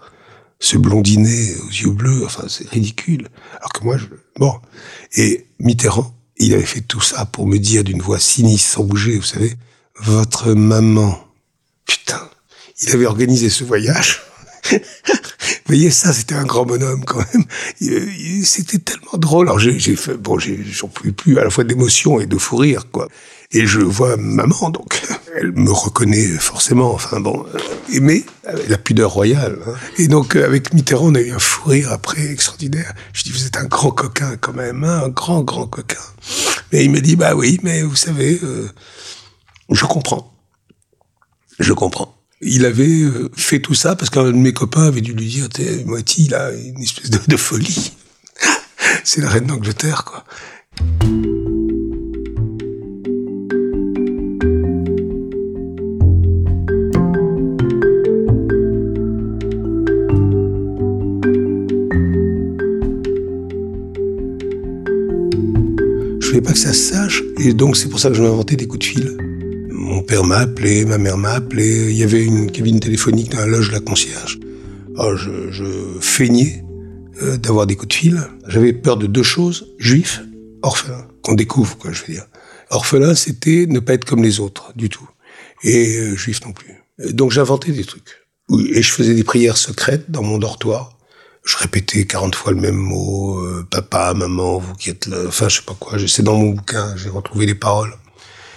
ce 0.60 0.76
blondinet 0.76 1.56
aux 1.56 1.70
yeux 1.70 1.92
bleus, 1.92 2.26
enfin 2.26 2.48
c'est 2.50 2.68
ridicule. 2.68 3.30
Alors 3.56 3.72
que 3.72 3.86
moi, 3.86 3.98
je... 3.98 4.08
bon. 4.38 4.54
Et 5.16 5.48
Mitterrand, 5.60 6.14
il 6.36 6.54
avait 6.54 6.66
fait 6.66 6.82
tout 6.82 7.00
ça 7.00 7.26
pour 7.26 7.48
me 7.48 7.58
dire 7.58 7.86
d'une 7.86 8.02
voix 8.02 8.20
sinistre, 8.20 8.72
sans 8.72 8.84
bouger, 8.84 9.16
vous 9.16 9.24
savez, 9.24 9.54
votre 9.98 10.52
maman. 10.52 11.18
Putain, 11.86 12.30
il 12.82 12.92
avait 12.92 13.06
organisé 13.06 13.50
ce 13.50 13.64
voyage 13.64 14.22
voyez, 15.66 15.92
ça, 15.92 16.14
c'était 16.14 16.36
un 16.36 16.46
grand 16.46 16.66
bonhomme 16.66 17.04
quand 17.06 17.20
même. 17.34 17.46
C'était 18.44 18.80
tellement 18.80 19.18
drôle. 19.18 19.48
Alors 19.48 19.60
j'ai 19.60 19.96
fait, 19.96 20.16
bon, 20.16 20.38
j'en 20.40 20.88
pouvais 20.88 21.12
plus 21.12 21.38
à 21.40 21.44
la 21.44 21.50
fois 21.50 21.64
d'émotion 21.64 22.20
et 22.20 22.26
de 22.26 22.38
fou 22.38 22.58
rire, 22.58 22.88
quoi. 22.92 23.08
Et 23.52 23.68
je 23.68 23.80
vois 23.80 24.18
maman, 24.18 24.70
donc 24.70 25.02
elle 25.36 25.52
me 25.52 25.72
reconnaît 25.72 26.28
forcément. 26.40 26.94
Enfin 26.94 27.20
bon, 27.20 27.46
mais 28.02 28.24
la 28.68 28.78
pudeur 28.78 29.12
royale. 29.12 29.60
Hein. 29.68 29.74
Et 29.98 30.08
donc 30.08 30.36
avec 30.36 30.74
Mitterrand, 30.74 31.12
on 31.12 31.16
a 31.16 31.22
eu 31.22 31.32
un 31.32 31.40
fou 31.40 31.70
rire 31.70 31.92
après 31.92 32.26
extraordinaire. 32.26 32.94
Je 33.14 33.24
dis, 33.24 33.32
vous 33.32 33.46
êtes 33.46 33.58
un 33.58 33.66
grand 33.66 33.92
coquin 33.92 34.36
quand 34.38 34.54
même, 34.54 34.84
hein, 34.84 35.04
un 35.06 35.10
grand 35.10 35.42
grand 35.42 35.68
coquin. 35.68 36.02
Mais 36.72 36.84
il 36.84 36.92
me 36.92 37.02
dit, 37.02 37.16
bah 37.16 37.36
oui, 37.36 37.60
mais 37.64 37.84
vous 37.84 37.96
savez, 37.96 38.40
euh, 38.44 38.70
je 39.70 39.86
comprends. 39.86 40.34
Je 41.60 41.72
comprends 41.74 42.15
il 42.46 42.66
avait 42.66 43.02
euh, 43.02 43.30
fait 43.36 43.60
tout 43.60 43.74
ça 43.74 43.96
parce 43.96 44.10
qu'un 44.10 44.26
de 44.26 44.32
mes 44.32 44.54
copains 44.54 44.84
avait 44.84 45.02
dû 45.02 45.14
lui 45.14 45.28
dire, 45.28 45.50
Moiti, 45.86 46.26
il 46.26 46.36
a 46.36 46.52
une 46.52 46.82
espèce 46.82 47.10
de, 47.10 47.38
folie. 47.38 47.92
C'est 49.04 49.22
la 49.22 49.30
reine 49.30 49.46
d'Angleterre, 49.46 50.06
quoi. 50.06 50.24
Je 66.20 66.28
voulais 66.28 66.42
pas 66.42 66.52
que 66.52 66.58
ça 66.58 66.74
se 66.74 66.94
sache, 66.94 67.24
et 67.40 67.54
donc 67.54 67.78
c'est 67.78 67.90
pour 67.90 68.00
ça 68.00 68.10
que 68.10 68.16
je 68.16 68.22
m'ai 68.22 68.28
inventé 68.28 68.56
des 68.56 68.68
coups 68.68 68.80
de 68.80 68.86
fil. 68.86 69.25
Père 70.08 70.24
m'a 70.24 70.38
appelé, 70.38 70.86
ma 70.86 70.98
mère 70.98 71.18
m'a 71.18 71.32
appelé. 71.32 71.90
Il 71.90 71.98
y 71.98 72.04
avait 72.04 72.24
une 72.24 72.52
cabine 72.52 72.80
téléphonique 72.80 73.32
dans 73.32 73.40
la 73.40 73.48
loge 73.48 73.70
de 73.70 73.74
la 73.74 73.80
concierge. 73.80 74.40
Je, 74.98 75.52
je 75.52 76.00
feignais 76.00 76.64
euh, 77.22 77.38
d'avoir 77.38 77.66
des 77.66 77.76
coups 77.76 77.90
de 77.90 77.94
fil. 77.94 78.28
J'avais 78.48 78.74
peur 78.74 78.98
de 78.98 79.08
deux 79.08 79.24
choses 79.24 79.74
juif, 79.80 80.22
orphelin, 80.62 81.08
qu'on 81.22 81.34
découvre, 81.34 81.78
quoi, 81.78 81.92
je 81.92 82.02
veux 82.02 82.14
dire. 82.14 82.28
Orphelin, 82.70 83.16
c'était 83.16 83.66
ne 83.68 83.80
pas 83.80 83.94
être 83.94 84.06
comme 84.06 84.24
les 84.24 84.40
autres, 84.40 84.74
du 84.76 84.90
tout. 84.90 85.08
Et 85.64 85.98
euh, 85.98 86.16
juif 86.16 86.42
non 86.46 86.52
plus. 86.52 86.76
Donc 87.14 87.32
j'inventais 87.32 87.72
des 87.72 87.84
trucs. 87.84 88.28
Et 88.70 88.82
je 88.82 88.92
faisais 88.92 89.16
des 89.16 89.24
prières 89.24 89.58
secrètes 89.58 90.12
dans 90.12 90.24
mon 90.24 90.38
dortoir. 90.38 90.98
Je 91.44 91.58
répétais 91.58 92.06
40 92.06 92.36
fois 92.36 92.52
le 92.52 92.60
même 92.60 92.76
mot, 92.76 93.40
euh, 93.40 93.66
papa, 93.70 94.14
maman, 94.14 94.58
vous 94.58 94.74
qui 94.74 94.90
êtes 94.90 95.06
là, 95.08 95.18
enfin 95.28 95.48
je 95.48 95.58
sais 95.58 95.66
pas 95.66 95.76
quoi, 95.80 95.98
c'est 96.08 96.24
dans 96.24 96.38
mon 96.38 96.50
bouquin, 96.50 96.96
j'ai 96.98 97.10
retrouvé 97.10 97.46
les 97.46 97.54
paroles. 97.54 97.94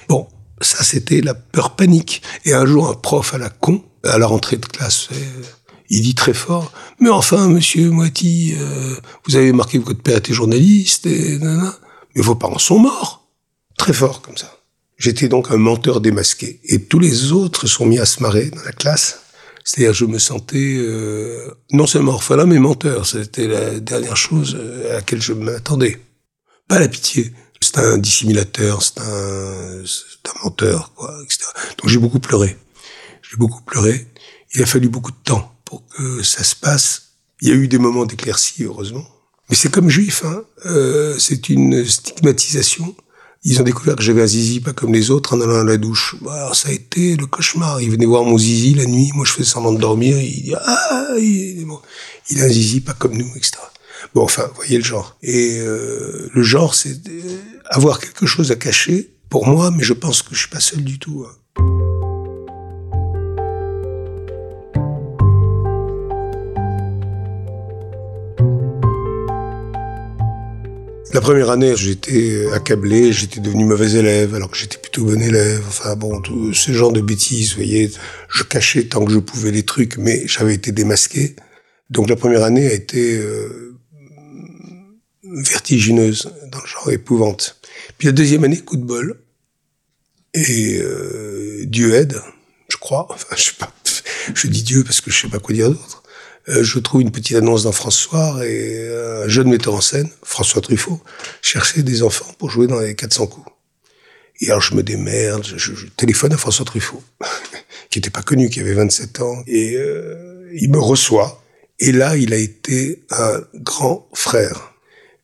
Bon, 0.09 0.27
ça, 0.61 0.85
c'était 0.85 1.21
la 1.21 1.35
peur 1.35 1.77
panique. 1.77 2.23
Et 2.45 2.53
un 2.53 2.67
jour, 2.67 2.89
un 2.89 2.95
prof 2.95 3.35
à 3.35 3.39
la 3.39 3.51
con, 3.51 3.85
à 4.05 4.19
la 4.19 4.27
rentrée 4.27 4.57
de 4.57 4.67
classe, 4.67 5.09
euh, 5.13 5.43
il 5.91 6.03
dit 6.03 6.15
très 6.15 6.35
fort, 6.35 6.73
mais 7.01 7.09
enfin, 7.09 7.49
monsieur 7.49 7.91
Moiti, 7.91 8.55
euh, 8.59 8.97
vous 9.27 9.37
avez 9.37 9.53
marqué 9.53 9.79
que 9.79 9.85
votre 9.85 10.03
père 10.03 10.19
était 10.19 10.35
journaliste, 10.35 11.07
et 11.07 11.39
mais 12.15 12.23
vos 12.23 12.35
parents 12.35 12.59
sont 12.59 12.79
morts. 12.79 13.27
Très 13.77 13.93
fort, 13.93 14.21
comme 14.21 14.37
ça. 14.37 14.59
J'étais 14.99 15.29
donc 15.29 15.51
un 15.51 15.57
menteur 15.57 16.01
démasqué. 16.01 16.61
Et 16.65 16.83
tous 16.83 16.99
les 16.99 17.33
autres 17.33 17.67
sont 17.67 17.87
mis 17.87 17.99
à 17.99 18.05
se 18.05 18.23
marrer 18.23 18.51
dans 18.51 18.63
la 18.65 18.73
classe. 18.73 19.21
C'est-à-dire, 19.65 19.95
je 19.95 20.05
me 20.05 20.19
sentais 20.19 20.77
euh, 20.79 21.55
non 21.73 21.87
seulement 21.87 22.13
orphelin, 22.13 22.47
mais 22.47 22.59
menteur. 22.59 23.07
C'était 23.07 23.47
la 23.47 23.79
dernière 23.79 24.17
chose 24.17 24.59
à 24.91 24.95
laquelle 24.95 25.23
je 25.23 25.33
m'attendais. 25.33 26.01
Pas 26.67 26.81
la 26.81 26.89
pitié. 26.89 27.33
C'est 27.61 27.79
un 27.79 27.99
dissimulateur, 27.99 28.83
c'est 28.83 29.01
un, 29.01 29.83
un 29.83 30.45
menteur, 30.45 30.93
quoi, 30.95 31.15
etc. 31.25 31.45
Donc 31.79 31.89
j'ai 31.91 31.99
beaucoup 31.99 32.21
pleuré. 32.21 32.57
J'ai 33.29 33.37
beaucoup 33.37 33.63
pleuré. 33.63 34.07
Il 34.55 34.63
a 34.63 34.67
fallu 34.67 34.89
beaucoup 34.89 35.11
de 35.11 35.23
temps 35.25 35.55
pour 35.65 35.83
que 35.89 36.23
ça 36.23 36.45
se 36.45 36.57
passe. 36.57 37.13
Il 37.41 37.49
y 37.49 37.53
a 37.53 37.55
eu 37.55 37.69
des 37.69 37.79
moments 37.79 38.07
d'éclaircie, 38.07 38.65
heureusement. 38.65 39.05
Mais 39.49 39.57
c'est 39.57 39.71
comme 39.71 39.89
juif, 39.89 40.25
hein. 40.25 40.43
Euh, 40.67 41.17
c'est 41.19 41.49
une 41.49 41.85
stigmatisation. 41.85 42.95
Ils 43.45 43.61
ont 43.61 43.65
découvert 43.65 43.97
que 43.97 44.03
j'avais 44.03 44.23
un 44.23 44.27
zizi 44.27 44.61
pas 44.61 44.73
comme 44.73 44.93
les 44.93 45.11
autres 45.11 45.35
en 45.35 45.41
allant 45.41 45.61
à 45.61 45.65
la 45.65 45.77
douche. 45.77 46.17
Bah, 46.21 46.35
alors 46.35 46.57
ça 46.57 46.69
a 46.69 46.73
été 46.73 47.17
le 47.17 47.27
cauchemar. 47.27 47.81
Ils 47.81 47.91
venaient 47.91 48.07
voir 48.07 48.25
mon 48.25 48.37
zizi 48.37 48.75
la 48.75 48.85
nuit. 48.85 49.11
Moi, 49.15 49.25
je 49.25 49.33
faisais 49.33 49.49
semblant 49.49 49.73
de 49.73 49.79
dormir. 49.79 50.19
Il 50.19 50.43
dit 50.43 50.55
ah, 50.55 51.15
il, 51.19 51.65
bon. 51.65 51.81
il 52.31 52.41
a 52.41 52.45
un 52.45 52.49
zizi 52.49 52.81
pas 52.81 52.95
comme 52.95 53.17
nous, 53.17 53.31
etc. 53.37 53.59
Bon, 54.15 54.23
enfin, 54.23 54.47
vous 54.49 54.57
voyez 54.57 54.79
le 54.79 54.85
genre. 54.85 55.17
Et 55.23 55.59
euh, 55.61 56.29
le 56.33 56.43
genre, 56.43 56.75
c'est 56.75 57.09
euh, 57.09 57.39
avoir 57.67 58.01
quelque 58.01 58.27
chose 58.27 58.51
à 58.53 58.57
cacher 58.57 59.11
pour 59.29 59.47
moi, 59.47 59.71
mais 59.71 59.83
je 59.83 59.93
pense 59.93 60.23
que 60.23 60.35
je 60.35 60.41
suis 60.41 60.49
pas 60.49 60.61
seul 60.61 60.83
du 60.83 60.99
tout. 60.99 61.27
Hein. 61.29 61.35
La 71.15 71.23
première 71.23 71.51
année, 71.51 71.75
j'étais 71.75 72.47
accablé, 72.53 73.13
j'étais 73.13 73.41
devenu 73.41 73.65
mauvais 73.65 73.93
élève, 73.93 74.35
alors 74.35 74.51
que 74.51 74.57
j'étais 74.57 74.77
plutôt 74.77 75.05
bon 75.05 75.21
élève. 75.21 75.65
Enfin 75.67 75.97
bon, 75.97 76.21
tout 76.21 76.53
ce 76.53 76.71
genre 76.73 76.93
de 76.93 77.01
bêtises, 77.01 77.51
vous 77.51 77.57
voyez, 77.57 77.91
je 78.29 78.43
cachais 78.43 78.85
tant 78.85 79.05
que 79.05 79.13
je 79.13 79.19
pouvais 79.19 79.51
les 79.51 79.65
trucs, 79.65 79.97
mais 79.97 80.27
j'avais 80.27 80.55
été 80.55 80.71
démasqué. 80.71 81.35
Donc 81.91 82.09
la 82.09 82.17
première 82.17 82.45
année 82.45 82.67
a 82.67 82.73
été 82.73 83.17
euh, 83.17 83.78
vertigineuse, 85.33 86.33
dans 86.51 86.61
le 86.61 86.67
genre 86.67 86.91
épouvante. 86.91 87.61
Puis 87.99 88.07
la 88.07 88.13
deuxième 88.13 88.45
année, 88.45 88.59
coup 88.59 88.77
de 88.77 88.85
bol. 88.85 89.21
Et 90.35 90.79
euh, 90.81 91.65
Dieu 91.67 91.95
aide, 91.95 92.21
je 92.69 92.77
crois. 92.77 93.07
Enfin, 93.11 93.37
je 93.37 93.43
sais 93.45 93.53
pas. 93.59 93.73
Je 94.35 94.47
dis 94.47 94.63
Dieu 94.63 94.85
parce 94.85 95.01
que 95.01 95.11
je 95.11 95.23
sais 95.23 95.29
pas 95.29 95.39
quoi 95.39 95.55
dire 95.55 95.71
d'autre. 95.71 96.03
Euh, 96.49 96.63
je 96.63 96.79
trouve 96.79 97.03
une 97.03 97.11
petite 97.11 97.37
annonce 97.37 97.65
dans 97.65 97.73
François 97.73 98.47
et 98.47 98.89
un 99.25 99.29
jeune 99.29 99.49
metteur 99.49 99.75
en 99.75 99.81
scène, 99.81 100.09
François 100.23 100.63
Truffaut, 100.63 101.01
cherchait 101.43 101.83
des 101.83 102.03
enfants 102.03 102.33
pour 102.39 102.51
jouer 102.51 102.67
dans 102.67 102.81
les 102.81 102.95
400 102.95 103.27
coups. 103.27 103.47
Et 104.41 104.51
alors 104.51 104.61
je 104.61 104.75
me 104.75 104.83
démerde, 104.83 105.45
je, 105.45 105.73
téléphone 105.97 106.33
à 106.33 106.37
François 106.37 106.65
Truffaut, 106.65 107.03
qui 107.91 107.99
n'était 107.99 108.11
pas 108.11 108.23
connu, 108.23 108.49
qui 108.49 108.61
avait 108.61 108.75
27 108.75 109.21
ans, 109.21 109.43
et 109.47 109.77
euh, 109.77 110.49
il 110.55 110.71
me 110.71 110.79
reçoit. 110.79 111.43
Et 111.81 111.93
là, 111.93 112.17
il 112.17 112.33
a 112.33 112.37
été 112.37 113.05
un 113.11 113.41
grand 113.55 114.09
frère. 114.15 114.68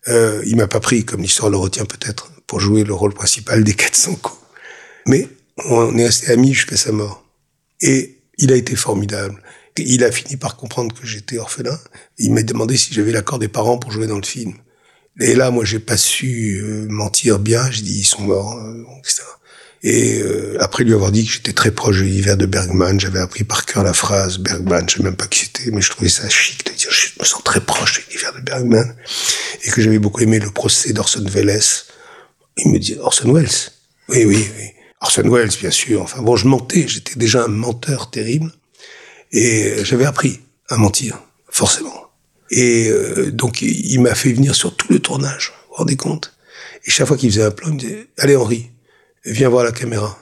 Euh, 0.09 0.43
il 0.47 0.57
m'a 0.57 0.67
pas 0.67 0.81
pris, 0.81 1.05
comme 1.05 1.23
l'histoire 1.23 1.51
le 1.51 1.57
retient 1.57 1.85
peut-être, 1.85 2.31
pour 2.47 2.61
jouer 2.61 2.85
le 2.85 2.95
rôle 2.95 3.15
principal 3.15 3.65
des 3.65 3.75
400 3.75 4.17
coups. 4.17 4.39
Mais 5.07 5.29
on 5.67 5.97
est 5.97 6.07
resté 6.07 6.33
amis 6.33 6.55
jusqu'à 6.55 6.77
sa 6.77 6.93
mort. 6.93 7.25
Et 7.81 8.19
il 8.39 8.53
a 8.53 8.57
été 8.57 8.77
formidable. 8.77 9.41
Il 9.77 10.05
a 10.05 10.13
fini 10.13 10.37
par 10.37 10.57
comprendre 10.57 10.95
que 10.95 11.07
j'étais 11.07 11.39
orphelin. 11.39 11.79
Il 12.19 12.33
m'a 12.33 12.43
demandé 12.43 12.77
si 12.77 12.95
j'avais 12.95 13.13
l'accord 13.13 13.39
des 13.39 13.49
parents 13.49 13.79
pour 13.79 13.91
jouer 13.91 14.07
dans 14.07 14.19
le 14.19 14.25
film. 14.25 14.55
Et 15.21 15.35
là, 15.35 15.51
moi, 15.51 15.65
j'ai 15.65 15.79
pas 15.79 15.97
su 15.97 16.61
euh, 16.63 16.87
mentir 16.89 17.39
bien. 17.39 17.71
J'ai 17.71 17.83
dit 17.83 18.01
ils 18.01 18.07
sont 18.07 18.23
morts, 18.23 18.59
euh, 18.59 18.85
etc. 18.99 19.23
Et 19.87 20.19
euh, 20.23 20.57
après 20.61 20.83
lui 20.83 20.95
avoir 20.95 21.13
dit 21.13 21.27
que 21.27 21.31
j'étais 21.31 21.53
très 21.53 21.71
proche 21.71 21.99
de 21.99 22.05
l'hiver 22.05 22.39
de 22.39 22.47
Bergman, 22.47 22.99
j'avais 22.99 23.19
appris 23.21 23.45
par 23.45 23.67
cœur 23.67 23.85
la 23.85 23.93
phrase 23.93 24.39
Bergman. 24.39 24.89
Je 24.89 24.97
sais 24.97 25.03
même 25.03 25.15
pas 25.15 25.27
qui 25.27 25.41
c'était, 25.41 25.71
mais 25.71 25.83
je 25.83 25.91
trouvais 25.91 26.09
ça 26.09 26.27
chic 26.31 26.65
de 26.65 26.73
dire 26.73 26.89
je 26.91 27.09
me 27.21 27.25
sens 27.27 27.45
très 27.45 27.61
proche 27.61 27.99
de 27.99 28.11
l'hiver 28.11 28.33
de 28.35 28.41
Bergman 28.41 28.97
et 29.63 29.71
que 29.71 29.83
j'avais 29.83 29.99
beaucoup 29.99 30.23
aimé 30.23 30.39
le 30.39 30.51
procès 30.51 30.95
d'Orson 30.95 31.25
Welles. 31.31 31.61
Il 32.57 32.73
me 32.73 32.79
dit 32.79 32.97
Orson 32.99 33.31
Welles? 33.31 33.73
Oui, 34.09 34.25
oui, 34.25 34.49
oui. 34.57 34.65
Orson 35.03 35.29
Welles, 35.29 35.53
bien 35.61 35.71
sûr. 35.71 36.01
Enfin 36.01 36.23
bon, 36.23 36.35
je 36.35 36.49
mentais. 36.49 36.87
J'étais 36.89 37.17
déjà 37.17 37.45
un 37.45 37.49
menteur 37.49 38.11
terrible. 38.11 38.51
Et 39.33 39.85
j'avais 39.85 40.07
appris 40.07 40.41
à 40.71 40.79
mentir, 40.79 41.19
forcément. 41.51 42.05
Et 42.51 42.89
euh, 42.89 43.31
donc, 43.31 43.61
il, 43.61 44.01
m'a 44.01 44.15
fait 44.15 44.33
venir 44.33 44.55
sur 44.55 44.77
tout 44.77 44.87
le 44.91 44.99
tournage, 44.99 45.53
vous 45.53 45.71
vous 45.71 45.75
rendez 45.77 45.97
compte? 45.97 46.33
Et 46.87 46.91
chaque 46.91 47.09
fois 47.09 47.17
qu'il 47.17 47.31
faisait 47.31 47.43
un 47.43 47.51
plan, 47.51 47.69
il 47.69 47.75
me 47.75 47.79
disait, 47.81 48.07
allez 48.19 48.37
Henri, 48.37 48.71
viens 49.25 49.49
voir 49.49 49.65
la 49.65 49.73
caméra. 49.73 50.19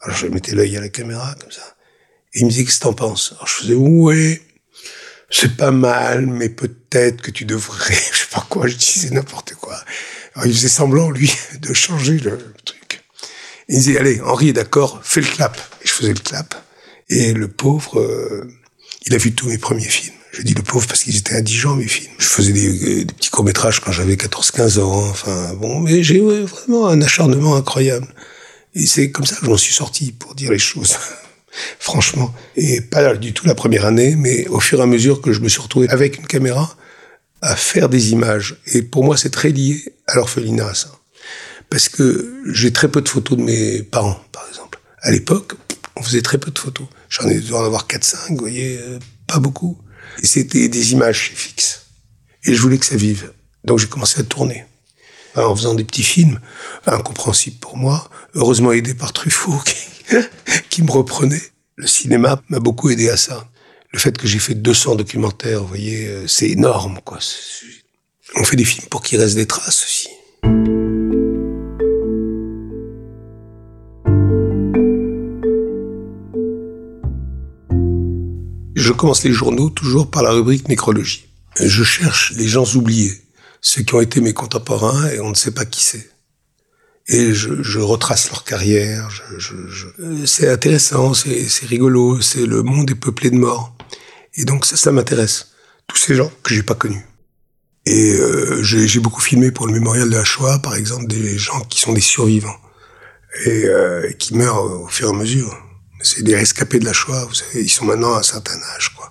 Alors 0.00 0.16
je 0.16 0.26
mettais 0.26 0.52
l'œil 0.52 0.76
à 0.76 0.80
la 0.80 0.88
caméra, 0.88 1.34
comme 1.40 1.50
ça. 1.50 1.76
Et 2.34 2.40
il 2.40 2.46
me 2.46 2.50
disait, 2.50 2.64
qu'est-ce 2.64 2.78
que 2.78 2.84
t'en 2.84 2.92
penses? 2.92 3.32
Alors 3.32 3.46
je 3.46 3.54
faisais, 3.54 3.74
ouais, 3.74 4.42
c'est 5.30 5.56
pas 5.56 5.70
mal, 5.70 6.26
mais 6.26 6.48
peut-être 6.48 7.22
que 7.22 7.30
tu 7.30 7.44
devrais, 7.44 7.94
je 8.12 8.18
sais 8.18 8.26
pas 8.30 8.46
quoi, 8.48 8.66
je 8.66 8.76
disais 8.76 9.10
n'importe 9.10 9.54
quoi. 9.54 9.76
Alors 10.34 10.46
il 10.46 10.54
faisait 10.54 10.68
semblant, 10.68 11.10
lui, 11.10 11.32
de 11.60 11.72
changer 11.72 12.18
le, 12.18 12.38
truc. 12.64 13.02
il 13.68 13.76
me 13.76 13.80
disait, 13.80 13.98
allez, 13.98 14.20
Henri 14.20 14.50
est 14.50 14.54
d'accord, 14.54 15.00
fais 15.02 15.20
le 15.20 15.26
clap. 15.26 15.56
Et 15.82 15.86
je 15.86 15.92
faisais 15.92 16.12
le 16.12 16.20
clap. 16.20 16.54
Et 17.08 17.32
le 17.32 17.48
pauvre, 17.48 18.00
euh, 18.00 18.48
il 19.06 19.14
a 19.14 19.18
vu 19.18 19.34
tous 19.34 19.48
mes 19.48 19.58
premiers 19.58 19.88
films. 19.88 20.14
Je 20.34 20.42
dis 20.42 20.54
le 20.54 20.62
pauvre 20.62 20.84
parce 20.88 21.04
qu'ils 21.04 21.16
étaient 21.16 21.36
indigents, 21.36 21.76
mes 21.76 21.86
films. 21.86 22.12
Je 22.18 22.26
faisais 22.26 22.52
des, 22.52 23.04
petits 23.06 23.30
courts-métrages 23.30 23.78
quand 23.78 23.92
j'avais 23.92 24.16
14-15 24.16 24.80
ans. 24.80 25.08
Enfin, 25.08 25.54
bon, 25.54 25.78
mais 25.78 26.02
j'ai 26.02 26.18
vraiment 26.18 26.88
un 26.88 27.00
acharnement 27.02 27.54
incroyable. 27.54 28.08
Et 28.74 28.84
c'est 28.84 29.12
comme 29.12 29.26
ça 29.26 29.36
que 29.36 29.46
j'en 29.46 29.56
suis 29.56 29.72
sorti, 29.72 30.10
pour 30.10 30.34
dire 30.34 30.50
les 30.50 30.58
choses. 30.58 30.96
Franchement. 31.78 32.34
Et 32.56 32.80
pas 32.80 33.14
du 33.14 33.32
tout 33.32 33.46
la 33.46 33.54
première 33.54 33.84
année, 33.84 34.16
mais 34.16 34.48
au 34.48 34.58
fur 34.58 34.80
et 34.80 34.82
à 34.82 34.86
mesure 34.86 35.20
que 35.20 35.32
je 35.32 35.40
me 35.40 35.48
suis 35.48 35.62
retrouvé 35.62 35.88
avec 35.88 36.18
une 36.18 36.26
caméra 36.26 36.76
à 37.40 37.54
faire 37.54 37.88
des 37.88 38.10
images. 38.10 38.56
Et 38.72 38.82
pour 38.82 39.04
moi, 39.04 39.16
c'est 39.16 39.30
très 39.30 39.50
lié 39.50 39.84
à 40.08 40.16
l'orphelinat, 40.16 40.74
ça. 40.74 40.90
Parce 41.70 41.88
que 41.88 42.42
j'ai 42.52 42.72
très 42.72 42.88
peu 42.88 43.02
de 43.02 43.08
photos 43.08 43.38
de 43.38 43.42
mes 43.44 43.84
parents, 43.84 44.18
par 44.32 44.44
exemple. 44.48 44.80
À 45.00 45.12
l'époque, 45.12 45.52
on 45.94 46.02
faisait 46.02 46.22
très 46.22 46.38
peu 46.38 46.50
de 46.50 46.58
photos. 46.58 46.88
J'en 47.08 47.28
ai 47.28 47.38
dû 47.38 47.52
en 47.52 47.62
avoir 47.62 47.86
4-5, 47.86 48.30
vous 48.30 48.36
voyez, 48.38 48.78
euh, 48.78 48.98
pas 49.28 49.38
beaucoup. 49.38 49.78
C'était 50.22 50.68
des 50.68 50.92
images 50.92 51.32
fixes. 51.34 51.86
Et 52.44 52.54
je 52.54 52.60
voulais 52.60 52.78
que 52.78 52.86
ça 52.86 52.96
vive. 52.96 53.32
Donc 53.64 53.78
j'ai 53.78 53.86
commencé 53.86 54.20
à 54.20 54.24
tourner. 54.24 54.64
En 55.36 55.54
faisant 55.56 55.74
des 55.74 55.84
petits 55.84 56.04
films, 56.04 56.38
incompréhensibles 56.86 57.58
pour 57.58 57.76
moi, 57.76 58.08
heureusement 58.34 58.70
aidé 58.72 58.94
par 58.94 59.12
Truffaut 59.12 59.60
qui, 59.64 60.16
qui 60.70 60.82
me 60.82 60.90
reprenait. 60.90 61.42
Le 61.76 61.88
cinéma 61.88 62.40
m'a 62.48 62.60
beaucoup 62.60 62.90
aidé 62.90 63.08
à 63.08 63.16
ça. 63.16 63.48
Le 63.90 63.98
fait 63.98 64.16
que 64.16 64.26
j'ai 64.26 64.38
fait 64.38 64.54
200 64.54 64.96
documentaires, 64.96 65.62
vous 65.62 65.68
voyez, 65.68 66.06
euh, 66.06 66.26
c'est 66.28 66.50
énorme, 66.50 67.00
quoi. 67.04 67.18
On 68.36 68.44
fait 68.44 68.56
des 68.56 68.64
films 68.64 68.86
pour 68.88 69.02
qu'il 69.02 69.20
reste 69.20 69.34
des 69.34 69.46
traces 69.46 69.84
aussi. 69.84 70.08
Je 78.74 78.92
commence 78.92 79.22
les 79.22 79.32
journaux 79.32 79.70
toujours 79.70 80.10
par 80.10 80.22
la 80.22 80.30
rubrique 80.30 80.68
nécrologie. 80.68 81.28
Je 81.60 81.84
cherche 81.84 82.32
les 82.36 82.48
gens 82.48 82.64
oubliés, 82.74 83.22
ceux 83.60 83.82
qui 83.82 83.94
ont 83.94 84.00
été 84.00 84.20
mes 84.20 84.32
contemporains 84.32 85.08
et 85.10 85.20
on 85.20 85.30
ne 85.30 85.34
sait 85.34 85.52
pas 85.52 85.64
qui 85.64 85.84
c'est. 85.84 86.10
Et 87.06 87.34
je, 87.34 87.78
retrace 87.78 88.30
leur 88.30 88.44
carrière. 88.44 89.10
Je, 89.10 89.38
je, 89.68 89.86
c'est 90.26 90.50
intéressant, 90.50 91.14
c'est, 91.14 91.66
rigolo, 91.66 92.20
c'est 92.20 92.46
le 92.46 92.62
monde 92.62 92.90
est 92.90 92.96
peuplé 92.96 93.30
de 93.30 93.36
morts. 93.36 93.76
Et 94.34 94.44
donc 94.44 94.64
ça, 94.64 94.76
ça 94.76 94.90
m'intéresse. 94.90 95.52
Tous 95.86 95.96
ces 95.96 96.14
gens 96.16 96.32
que 96.42 96.54
j'ai 96.54 96.62
pas 96.62 96.74
connus. 96.74 97.06
Et 97.86 98.14
euh, 98.14 98.62
j'ai, 98.62 99.00
beaucoup 99.00 99.20
filmé 99.20 99.52
pour 99.52 99.66
le 99.66 99.74
mémorial 99.74 100.08
de 100.08 100.16
la 100.16 100.24
Shoah, 100.24 100.58
par 100.60 100.74
exemple, 100.74 101.06
des 101.06 101.36
gens 101.36 101.60
qui 101.60 101.78
sont 101.78 101.92
des 101.92 102.00
survivants 102.00 102.56
et 103.44 103.66
euh, 103.66 104.10
qui 104.12 104.34
meurent 104.34 104.64
au 104.64 104.88
fur 104.88 105.08
et 105.08 105.10
à 105.10 105.14
mesure 105.14 105.54
c'est 106.02 106.22
des 106.22 106.36
rescapés 106.36 106.78
de 106.78 106.84
la 106.84 106.92
Shoah, 106.92 107.24
vous 107.24 107.34
savez, 107.34 107.62
ils 107.62 107.68
sont 107.70 107.84
maintenant 107.84 108.14
à 108.14 108.18
un 108.18 108.22
certain 108.22 108.58
âge, 108.76 108.90
quoi. 108.90 109.10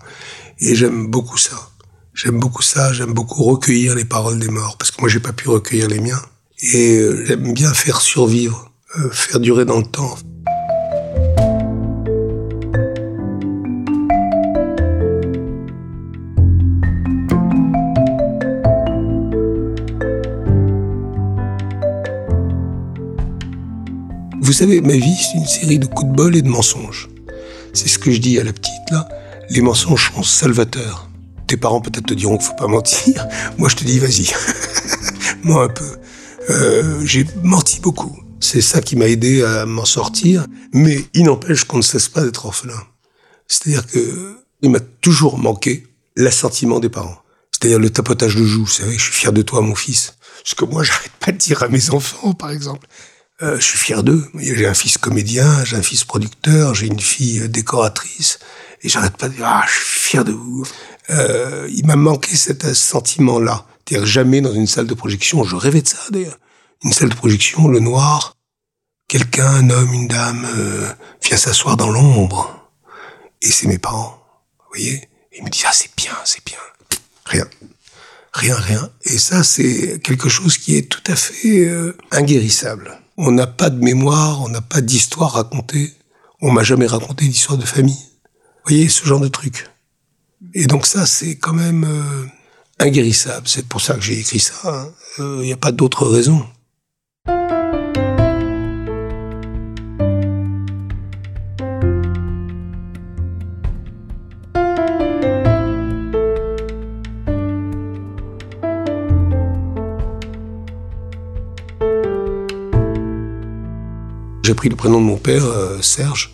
Et 0.60 0.76
j'aime 0.76 1.08
beaucoup 1.08 1.38
ça. 1.38 1.70
J'aime 2.14 2.40
beaucoup 2.40 2.62
ça, 2.62 2.94
j'aime 2.94 3.14
beaucoup 3.14 3.44
recueillir 3.44 3.96
les 3.96 4.06
paroles 4.06 4.40
des 4.40 4.50
morts, 4.50 4.78
parce 4.78 4.92
que 4.92 5.02
moi 5.02 5.10
j'ai 5.10 5.20
pas 5.20 5.34
pu 5.34 5.50
recueillir 5.50 5.88
les 5.88 6.00
miens. 6.00 6.22
Et 6.62 6.98
euh, 6.98 7.26
j'aime 7.26 7.54
bien 7.54 7.74
faire 7.74 8.02
survivre, 8.02 8.72
euh, 8.98 9.10
faire 9.10 9.40
durer 9.40 9.66
dans 9.66 9.80
le 9.80 9.86
temps. 9.86 10.16
Vous 24.54 24.60
savez, 24.60 24.82
ma 24.82 24.94
vie, 24.94 25.16
c'est 25.16 25.40
une 25.40 25.48
série 25.48 25.80
de 25.80 25.88
coups 25.88 26.12
de 26.12 26.16
bol 26.16 26.36
et 26.36 26.44
de 26.44 26.48
mensonges. 26.48 27.10
C'est 27.74 27.88
ce 27.88 27.98
que 27.98 28.12
je 28.12 28.20
dis 28.20 28.38
à 28.38 28.44
la 28.44 28.54
petite, 28.54 28.92
là. 28.92 29.10
Les 29.50 29.62
mensonges 29.62 30.12
sont 30.14 30.22
salvateurs. 30.22 31.10
Tes 31.48 31.58
parents 31.58 31.82
peut-être 31.82 32.06
te 32.06 32.14
diront 32.14 32.38
qu'il 32.38 32.46
faut 32.46 32.54
pas 32.54 32.68
mentir. 32.68 33.26
Moi, 33.58 33.68
je 33.68 33.78
te 33.78 33.84
dis, 33.84 33.98
vas-y. 33.98 34.32
Moi, 35.44 35.64
un 35.64 35.70
peu. 35.70 35.98
Euh, 36.52 37.04
j'ai 37.04 37.26
menti 37.42 37.80
beaucoup. 37.80 38.16
C'est 38.40 38.62
ça 38.62 38.80
qui 38.80 38.96
m'a 38.96 39.08
aidé 39.08 39.42
à 39.42 39.66
m'en 39.66 39.86
sortir. 39.86 40.46
Mais 40.72 41.04
il 41.16 41.24
n'empêche 41.24 41.64
qu'on 41.64 41.78
ne 41.78 41.82
cesse 41.82 42.08
pas 42.08 42.22
d'être 42.22 42.46
orphelin. 42.46 42.80
C'est-à-dire 43.48 43.88
que 43.88 44.38
il 44.62 44.70
m'a 44.70 44.82
toujours 45.02 45.40
manqué 45.40 45.88
l'assentiment 46.16 46.80
des 46.80 46.90
parents. 46.90 47.18
C'est-à-dire 47.52 47.80
le 47.80 47.90
tapotage 47.90 48.36
de 48.36 48.46
joue. 48.46 48.66
Vous 48.66 48.72
savez, 48.72 49.00
je 49.00 49.04
suis 49.04 49.14
fier 49.14 49.34
de 49.34 49.42
toi, 49.42 49.62
mon 49.62 49.74
fils. 49.74 50.14
Ce 50.44 50.54
que 50.54 50.64
moi, 50.64 50.84
j'arrête 50.84 51.12
pas 51.20 51.32
de 51.32 51.38
dire 51.38 51.64
à 51.64 51.70
mes 51.70 51.90
enfants, 51.90 52.34
par 52.34 52.52
exemple. 52.52 52.88
Euh, 53.44 53.60
je 53.60 53.66
suis 53.66 53.78
fier 53.78 54.04
d'eux. 54.04 54.26
J'ai 54.36 54.68
un 54.68 54.74
fils 54.74 54.98
comédien, 54.98 55.66
j'ai 55.66 55.76
un 55.76 55.82
fils 55.82 56.06
producteur, 56.06 56.74
j'ai 56.74 56.88
une 56.88 57.00
fille 57.00 57.42
euh, 57.42 57.50
décoratrice, 57.50 58.40
et 58.82 58.88
j'arrête 58.88 59.18
pas 59.18 59.28
de 59.28 59.34
dire 59.34 59.46
ah 59.46 59.66
je 59.68 59.74
suis 59.74 60.10
fier 60.10 60.24
de 60.24 60.32
vous. 60.32 60.66
Euh, 61.10 61.68
il 61.70 61.86
m'a 61.86 61.98
manqué 61.98 62.38
cet 62.38 62.74
sentiment-là, 62.74 63.66
c'est-à-dire 63.86 64.08
jamais 64.08 64.40
dans 64.40 64.54
une 64.54 64.68
salle 64.68 64.88
de 64.88 64.94
projection. 64.94 65.44
Je 65.44 65.58
rêvais 65.58 65.82
de 65.82 65.88
ça 65.90 65.98
d'ailleurs. 66.10 66.40
Une 66.86 66.94
salle 66.94 67.10
de 67.10 67.16
projection, 67.16 67.68
le 67.68 67.80
noir, 67.82 68.38
quelqu'un, 69.10 69.48
un 69.48 69.70
homme, 69.70 69.94
une 69.94 70.08
dame, 70.08 70.48
vient 71.22 71.38
s'asseoir 71.38 71.76
dans 71.76 71.90
l'ombre, 71.90 72.70
et 73.42 73.52
c'est 73.52 73.68
mes 73.68 73.78
parents. 73.78 74.22
Vous 74.60 74.66
voyez 74.70 75.10
Ils 75.38 75.44
me 75.44 75.50
disent 75.50 75.66
ah 75.68 75.74
c'est 75.74 75.94
bien, 75.98 76.14
c'est 76.24 76.46
bien. 76.46 76.60
Rien 77.26 77.46
rien, 78.36 78.56
rien. 78.56 78.90
Et 79.04 79.20
ça, 79.20 79.44
c'est 79.44 80.02
quelque 80.02 80.28
chose 80.28 80.58
qui 80.58 80.76
est 80.76 80.90
tout 80.90 81.04
à 81.06 81.16
fait 81.16 81.72
inguérissable. 82.12 83.03
On 83.18 83.32
n'a 83.32 83.48
pas 83.48 83.70
de 83.70 83.84
mémoire, 83.84 84.42
on 84.42 84.50
n'a 84.50 84.62
pas 84.62 84.82
d'histoire 84.82 85.34
racontée. 85.34 85.94
On 86.42 86.52
m'a 86.52 86.64
jamais 86.64 86.88
raconté 86.88 87.28
d'histoire 87.28 87.58
de 87.58 87.66
famille. 87.66 87.96
Vous 87.96 88.70
voyez, 88.70 88.90
ce 88.90 89.06
genre 89.06 89.20
de 89.20 89.28
truc. 89.28 89.68
Et 90.54 90.68
donc 90.68 90.86
ça, 90.86 91.06
c'est 91.06 91.38
quand 91.38 91.54
même 91.54 91.86
euh, 91.86 92.26
inguérissable. 92.80 93.48
C'est 93.48 93.68
pour 93.68 93.82
ça 93.82 93.94
que 93.96 94.02
j'ai 94.02 94.20
écrit 94.20 94.40
ça. 94.40 94.92
Il 95.18 95.24
hein. 95.24 95.38
n'y 95.42 95.52
euh, 95.52 95.56
a 95.56 95.58
pas 95.58 95.72
d'autre 95.72 96.08
raison. 96.08 96.46
J'ai 114.44 114.54
pris 114.54 114.68
le 114.68 114.76
prénom 114.76 115.00
de 115.00 115.06
mon 115.06 115.16
père, 115.16 115.46
euh, 115.46 115.82
Serge, 115.82 116.34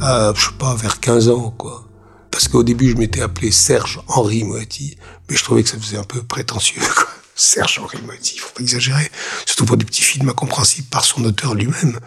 à, 0.00 0.32
je 0.34 0.46
sais 0.46 0.52
pas, 0.58 0.74
vers 0.74 1.00
15 1.00 1.28
ans, 1.28 1.50
quoi. 1.50 1.86
Parce 2.30 2.48
qu'au 2.48 2.62
début, 2.62 2.88
je 2.88 2.96
m'étais 2.96 3.20
appelé 3.20 3.50
Serge 3.50 4.00
Henri 4.08 4.42
Moati, 4.42 4.96
mais 5.28 5.36
je 5.36 5.44
trouvais 5.44 5.62
que 5.62 5.68
ça 5.68 5.78
faisait 5.78 5.98
un 5.98 6.04
peu 6.04 6.22
prétentieux, 6.22 6.80
quoi. 6.80 7.08
Serge 7.36 7.78
Henri 7.78 7.98
Moati, 8.06 8.38
faut 8.38 8.54
pas 8.54 8.62
exagérer. 8.62 9.10
Surtout 9.44 9.66
pour 9.66 9.76
des 9.76 9.84
petits 9.84 10.02
films 10.02 10.30
incompréhensibles 10.30 10.88
par 10.88 11.04
son 11.04 11.24
auteur 11.24 11.54
lui-même. 11.54 11.98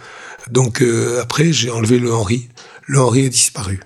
Donc 0.49 0.81
euh, 0.81 1.21
après, 1.21 1.53
j'ai 1.53 1.69
enlevé 1.69 1.99
le 1.99 2.11
Henri. 2.11 2.49
Le 2.87 2.99
Henri 2.99 3.27
a 3.27 3.29
disparu. 3.29 3.79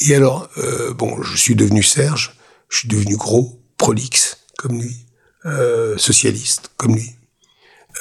Et 0.00 0.14
alors, 0.14 0.48
euh, 0.56 0.94
bon, 0.94 1.22
je 1.22 1.36
suis 1.36 1.56
devenu 1.56 1.82
Serge, 1.82 2.36
je 2.70 2.78
suis 2.78 2.88
devenu 2.88 3.16
gros, 3.16 3.62
prolixe, 3.76 4.38
comme 4.56 4.80
lui, 4.80 4.96
euh, 5.44 5.96
socialiste, 5.98 6.70
comme 6.76 6.94
lui. 6.94 7.15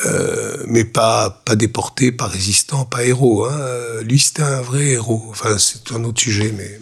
Euh, 0.05 0.63
mais 0.67 0.83
pas 0.83 1.29
pas 1.29 1.55
déporté, 1.55 2.11
pas 2.11 2.27
résistant, 2.27 2.85
pas 2.85 3.05
héros. 3.05 3.45
Hein. 3.45 4.01
Lui, 4.01 4.19
c'était 4.19 4.41
un 4.41 4.61
vrai 4.61 4.87
héros. 4.87 5.23
Enfin, 5.29 5.57
c'est 5.57 5.91
un 5.93 6.03
autre 6.03 6.19
sujet, 6.19 6.53
mais 6.57 6.79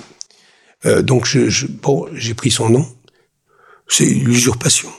euh, 0.85 1.01
donc 1.01 1.25
je, 1.25 1.49
je, 1.49 1.67
bon, 1.67 2.07
j'ai 2.13 2.33
pris 2.33 2.51
son 2.51 2.69
nom. 2.69 2.87
C'est 3.87 4.05
l'usurpation. 4.05 4.89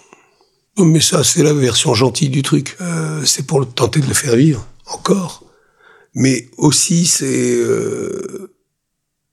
Mais 0.78 1.00
ça, 1.00 1.22
c'est 1.22 1.42
la 1.42 1.52
version 1.52 1.94
gentille 1.94 2.28
du 2.28 2.42
truc. 2.42 2.76
Euh, 2.80 3.24
c'est 3.24 3.46
pour 3.46 3.66
tenter 3.72 4.00
de 4.00 4.06
le 4.06 4.14
faire 4.14 4.34
vivre 4.36 4.66
encore. 4.86 5.44
Mais 6.14 6.48
aussi, 6.56 7.06
c'est 7.06 7.54
euh, 7.56 8.52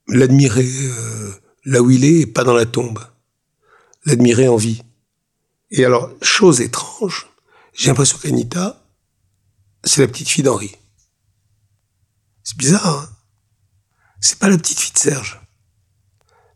l'admirer 0.08 0.68
euh, 0.68 1.30
là 1.64 1.82
où 1.82 1.90
il 1.90 2.04
est 2.04 2.20
et 2.20 2.26
pas 2.26 2.44
dans 2.44 2.54
la 2.54 2.66
tombe. 2.66 3.00
L'admirer 4.04 4.48
en 4.48 4.56
vie. 4.56 4.82
Et 5.70 5.84
alors, 5.84 6.10
chose 6.22 6.60
étrange, 6.60 7.28
j'ai 7.72 7.88
l'impression 7.88 8.18
qu'Anita, 8.18 8.84
c'est 9.84 10.00
la 10.02 10.08
petite 10.08 10.28
fille 10.28 10.44
d'Henri. 10.44 10.72
C'est 12.44 12.56
bizarre, 12.56 12.86
hein 12.86 13.08
C'est 14.20 14.38
pas 14.38 14.48
la 14.48 14.58
petite 14.58 14.78
fille 14.78 14.92
de 14.92 14.98
Serge. 14.98 15.40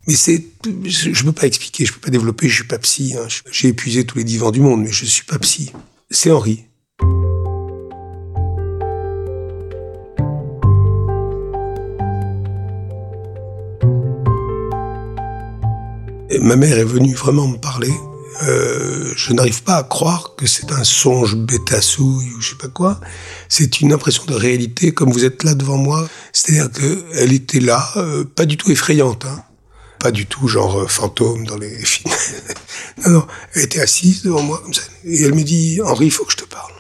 Mais 0.07 0.15
c'est, 0.15 0.45
je 0.85 1.25
peux 1.25 1.33
pas 1.33 1.47
expliquer, 1.47 1.85
je 1.85 1.93
peux 1.93 2.01
pas 2.01 2.11
développer, 2.11 2.49
je 2.49 2.55
suis 2.55 2.65
pas 2.65 2.79
psy. 2.79 3.17
Hein. 3.17 3.27
J'ai 3.51 3.69
épuisé 3.69 4.07
tous 4.07 4.19
les 4.19 4.25
divans 4.25 4.53
du 4.53 4.61
monde, 4.61 4.83
mais 4.83 4.93
je 4.93 5.05
suis 5.05 5.25
pas 5.25 5.39
psy. 5.39 5.73
C'est 6.11 6.31
Henri. 6.31 6.67
ma 16.41 16.55
mère 16.55 16.79
est 16.79 16.85
venue 16.85 17.15
vraiment 17.15 17.49
me 17.49 17.57
parler 17.57 17.93
euh, 18.43 19.13
je 19.17 19.33
n'arrive 19.33 19.63
pas 19.63 19.77
à 19.77 19.83
croire 19.83 20.35
que 20.37 20.47
c'est 20.47 20.71
un 20.73 20.85
songe 20.85 21.37
bêta-souille 21.37 22.33
ou 22.37 22.41
je 22.41 22.51
sais 22.51 22.57
pas 22.57 22.69
quoi. 22.69 23.01
C'est 23.49 23.81
une 23.81 23.93
impression 23.93 24.25
de 24.27 24.35
réalité 24.35 24.93
comme 24.93 25.11
vous 25.11 25.25
êtes 25.25 25.43
là 25.43 25.55
devant 25.55 25.79
moi. 25.79 26.09
C'est-à-dire 26.33 26.71
qu'elle 26.71 27.33
était 27.33 27.61
là, 27.61 27.93
euh, 27.97 28.25
pas 28.25 28.45
du 28.45 28.57
tout 28.57 28.71
effrayante, 28.71 29.25
hein. 29.25 29.43
pas 30.01 30.11
du 30.11 30.27
tout 30.27 30.49
genre 30.49 30.81
euh, 30.81 30.87
fantôme 30.87 31.47
dans 31.47 31.57
les 31.57 31.77
films. 31.85 32.13
non, 33.05 33.13
non, 33.13 33.27
elle 33.55 33.63
était 33.63 33.81
assise 33.81 34.23
devant 34.23 34.43
moi 34.43 34.61
comme 34.63 34.75
ça. 34.75 34.83
Et 35.05 35.23
elle 35.23 35.35
me 35.35 35.43
dit, 35.43 35.81
Henri, 35.83 36.07
il 36.07 36.13
faut 36.13 36.25
que 36.25 36.33
je 36.33 36.39
te 36.39 36.45
parle. 36.45 36.73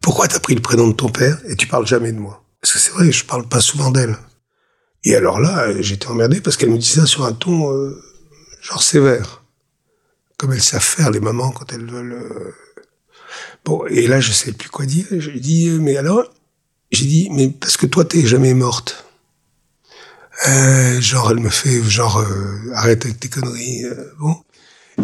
Pourquoi 0.00 0.26
t'as 0.26 0.40
pris 0.40 0.54
le 0.54 0.62
prénom 0.62 0.88
de 0.88 0.94
ton 0.94 1.08
père 1.08 1.38
et 1.48 1.54
tu 1.54 1.68
parles 1.68 1.86
jamais 1.86 2.12
de 2.12 2.18
moi? 2.18 2.42
Parce 2.60 2.72
que 2.72 2.78
c'est 2.80 2.90
vrai, 2.90 3.12
je 3.12 3.24
parle 3.24 3.48
pas 3.48 3.60
souvent 3.60 3.90
d'elle. 3.90 4.16
Et 5.04 5.14
alors 5.14 5.40
là, 5.40 5.80
j'étais 5.80 6.08
emmerdé 6.08 6.40
parce 6.40 6.56
qu'elle 6.56 6.70
me 6.70 6.78
dit 6.78 6.86
ça 6.86 7.06
sur 7.06 7.24
un 7.24 7.32
ton 7.32 7.92
genre 8.60 8.82
sévère 8.82 9.41
comme 10.42 10.54
elles 10.54 10.60
savent 10.60 10.82
faire 10.82 11.12
les 11.12 11.20
mamans 11.20 11.52
quand 11.52 11.72
elles 11.72 11.86
veulent. 11.86 12.14
Euh. 12.14 12.52
Bon, 13.64 13.86
et 13.86 14.08
là 14.08 14.18
je 14.18 14.32
sais 14.32 14.50
plus 14.50 14.68
quoi 14.68 14.86
dire. 14.86 15.06
J'ai 15.12 15.38
dit 15.38 15.68
euh, 15.68 15.78
mais 15.78 15.96
alors, 15.96 16.24
j'ai 16.90 17.06
dit 17.06 17.28
mais 17.30 17.48
parce 17.48 17.76
que 17.76 17.86
toi 17.86 18.04
t'es 18.04 18.26
jamais 18.26 18.52
morte. 18.52 19.04
Euh, 20.48 21.00
genre 21.00 21.30
elle 21.30 21.38
me 21.38 21.48
fait 21.48 21.80
genre 21.84 22.26
arrête 22.74 23.04
avec 23.04 23.20
tes 23.20 23.28
conneries. 23.28 23.84
bon, 24.18 24.34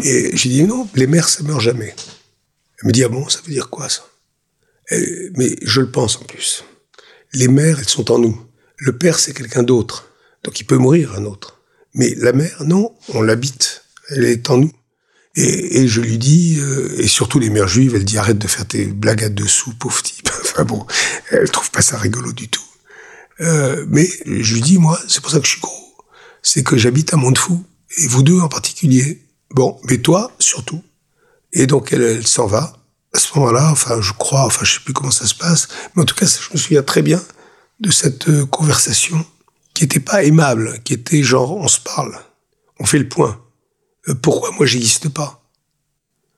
et 0.03 0.35
j'ai 0.35 0.49
dit 0.49 0.63
non, 0.63 0.89
les 0.93 1.07
mères 1.07 1.29
ça 1.29 1.41
meurt 1.43 1.61
jamais. 1.61 1.95
Elle 2.81 2.87
me 2.87 2.91
dit 2.91 3.05
ah 3.05 3.07
bon, 3.07 3.29
ça 3.29 3.39
veut 3.45 3.53
dire 3.53 3.69
quoi 3.69 3.87
ça? 3.87 4.05
Mais 4.91 5.55
je 5.61 5.79
le 5.79 5.89
pense 5.89 6.17
en 6.17 6.25
plus. 6.25 6.65
Les 7.31 7.47
mères 7.47 7.79
elles 7.79 7.87
sont 7.87 8.11
en 8.11 8.19
nous. 8.19 8.45
Le 8.75 8.97
père 8.97 9.17
c'est 9.17 9.33
quelqu'un 9.33 9.63
d'autre, 9.63 10.09
donc 10.43 10.59
il 10.59 10.65
peut 10.65 10.77
mourir 10.77 11.13
un 11.13 11.23
autre. 11.23 11.61
Mais 11.93 12.13
la 12.15 12.33
mère 12.33 12.61
non, 12.65 12.93
on 13.13 13.21
l'habite. 13.21 13.85
Elle 14.09 14.25
est 14.25 14.49
en 14.49 14.57
nous. 14.57 14.73
Et, 15.41 15.87
je 15.87 16.01
lui 16.01 16.17
dis, 16.17 16.57
euh, 16.59 16.93
et 16.97 17.07
surtout 17.07 17.39
les 17.39 17.49
mères 17.49 17.69
juives, 17.69 17.95
elle 17.95 18.03
dit 18.03 18.17
arrête 18.17 18.37
de 18.37 18.47
faire 18.47 18.67
tes 18.67 18.85
blagues 18.85 19.23
à 19.23 19.29
dessous, 19.29 19.73
pauvre 19.73 20.01
type. 20.03 20.29
enfin 20.41 20.65
bon, 20.65 20.85
elle 21.31 21.49
trouve 21.49 21.71
pas 21.71 21.81
ça 21.81 21.97
rigolo 21.97 22.33
du 22.33 22.49
tout. 22.49 22.63
Euh, 23.39 23.85
mais 23.87 24.09
je 24.25 24.53
lui 24.53 24.61
dis, 24.61 24.77
moi, 24.77 24.99
c'est 25.07 25.21
pour 25.21 25.31
ça 25.31 25.39
que 25.39 25.45
je 25.45 25.51
suis 25.51 25.61
gros. 25.61 25.95
C'est 26.41 26.63
que 26.63 26.77
j'habite 26.77 27.13
un 27.13 27.17
monde 27.17 27.37
fou. 27.37 27.63
Et 27.97 28.07
vous 28.07 28.21
deux 28.21 28.39
en 28.39 28.49
particulier. 28.49 29.25
Bon, 29.51 29.79
mais 29.85 29.99
toi, 29.99 30.35
surtout. 30.39 30.83
Et 31.53 31.67
donc 31.67 31.93
elle, 31.93 32.01
elle 32.01 32.27
s'en 32.27 32.45
va. 32.45 32.73
À 33.13 33.19
ce 33.19 33.37
moment-là, 33.39 33.69
enfin, 33.71 34.01
je 34.01 34.11
crois, 34.11 34.41
enfin, 34.45 34.65
je 34.65 34.73
sais 34.73 34.81
plus 34.83 34.93
comment 34.93 35.09
ça 35.09 35.25
se 35.25 35.35
passe. 35.35 35.69
Mais 35.95 36.01
en 36.01 36.05
tout 36.05 36.15
cas, 36.15 36.25
je 36.25 36.53
me 36.53 36.59
souviens 36.59 36.83
très 36.83 37.01
bien 37.01 37.23
de 37.79 37.91
cette 37.91 38.27
euh, 38.27 38.45
conversation 38.45 39.25
qui 39.73 39.85
était 39.85 40.01
pas 40.01 40.23
aimable, 40.23 40.81
qui 40.83 40.93
était 40.93 41.23
genre, 41.23 41.55
on 41.55 41.69
se 41.69 41.79
parle. 41.79 42.19
On 42.77 42.85
fait 42.85 42.99
le 42.99 43.07
point. 43.07 43.41
Euh, 44.09 44.15
pourquoi 44.15 44.51
moi 44.51 44.65
j'existe 44.65 45.09
pas? 45.09 45.41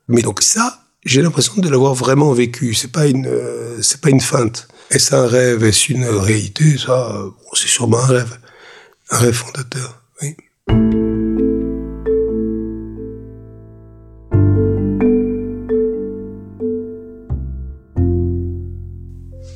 Mais 0.08 0.22
donc 0.22 0.42
ça, 0.42 0.84
j'ai 1.06 1.22
l'impression 1.22 1.56
de 1.58 1.70
l'avoir 1.70 1.94
vraiment 1.94 2.32
vécu. 2.34 2.74
C'est 2.74 2.92
pas 2.92 3.08
une, 3.08 3.28
euh, 3.28 3.82
c'est 3.82 4.02
pas 4.02 4.10
une 4.10 4.22
feinte. 4.22 4.68
Est-ce 4.90 5.16
un 5.16 5.28
rêve? 5.28 5.64
Est-ce 5.64 5.92
une 5.92 6.06
réalité? 6.06 6.78
Ça, 6.78 7.24
c'est 7.54 7.68
sûrement 7.68 8.00
un 8.00 8.08
rêve, 8.08 8.38
un 9.10 9.18
rêve 9.18 9.34
fondateur. 9.34 9.98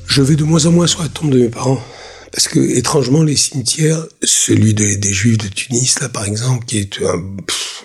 Je 0.08 0.22
vais 0.22 0.36
de 0.36 0.44
moins 0.44 0.64
en 0.64 0.72
moins 0.72 0.86
sur 0.86 1.02
la 1.02 1.10
tombe 1.10 1.30
de 1.30 1.40
mes 1.40 1.50
parents. 1.50 1.82
Parce 2.32 2.48
que, 2.48 2.58
étrangement, 2.58 3.22
les 3.22 3.36
cimetières, 3.36 4.06
celui 4.22 4.72
des 4.72 5.12
Juifs 5.12 5.36
de 5.36 5.48
Tunis, 5.48 6.00
là, 6.00 6.08
par 6.08 6.24
exemple, 6.24 6.64
qui 6.64 6.78
est 6.78 7.02
un, 7.02 7.22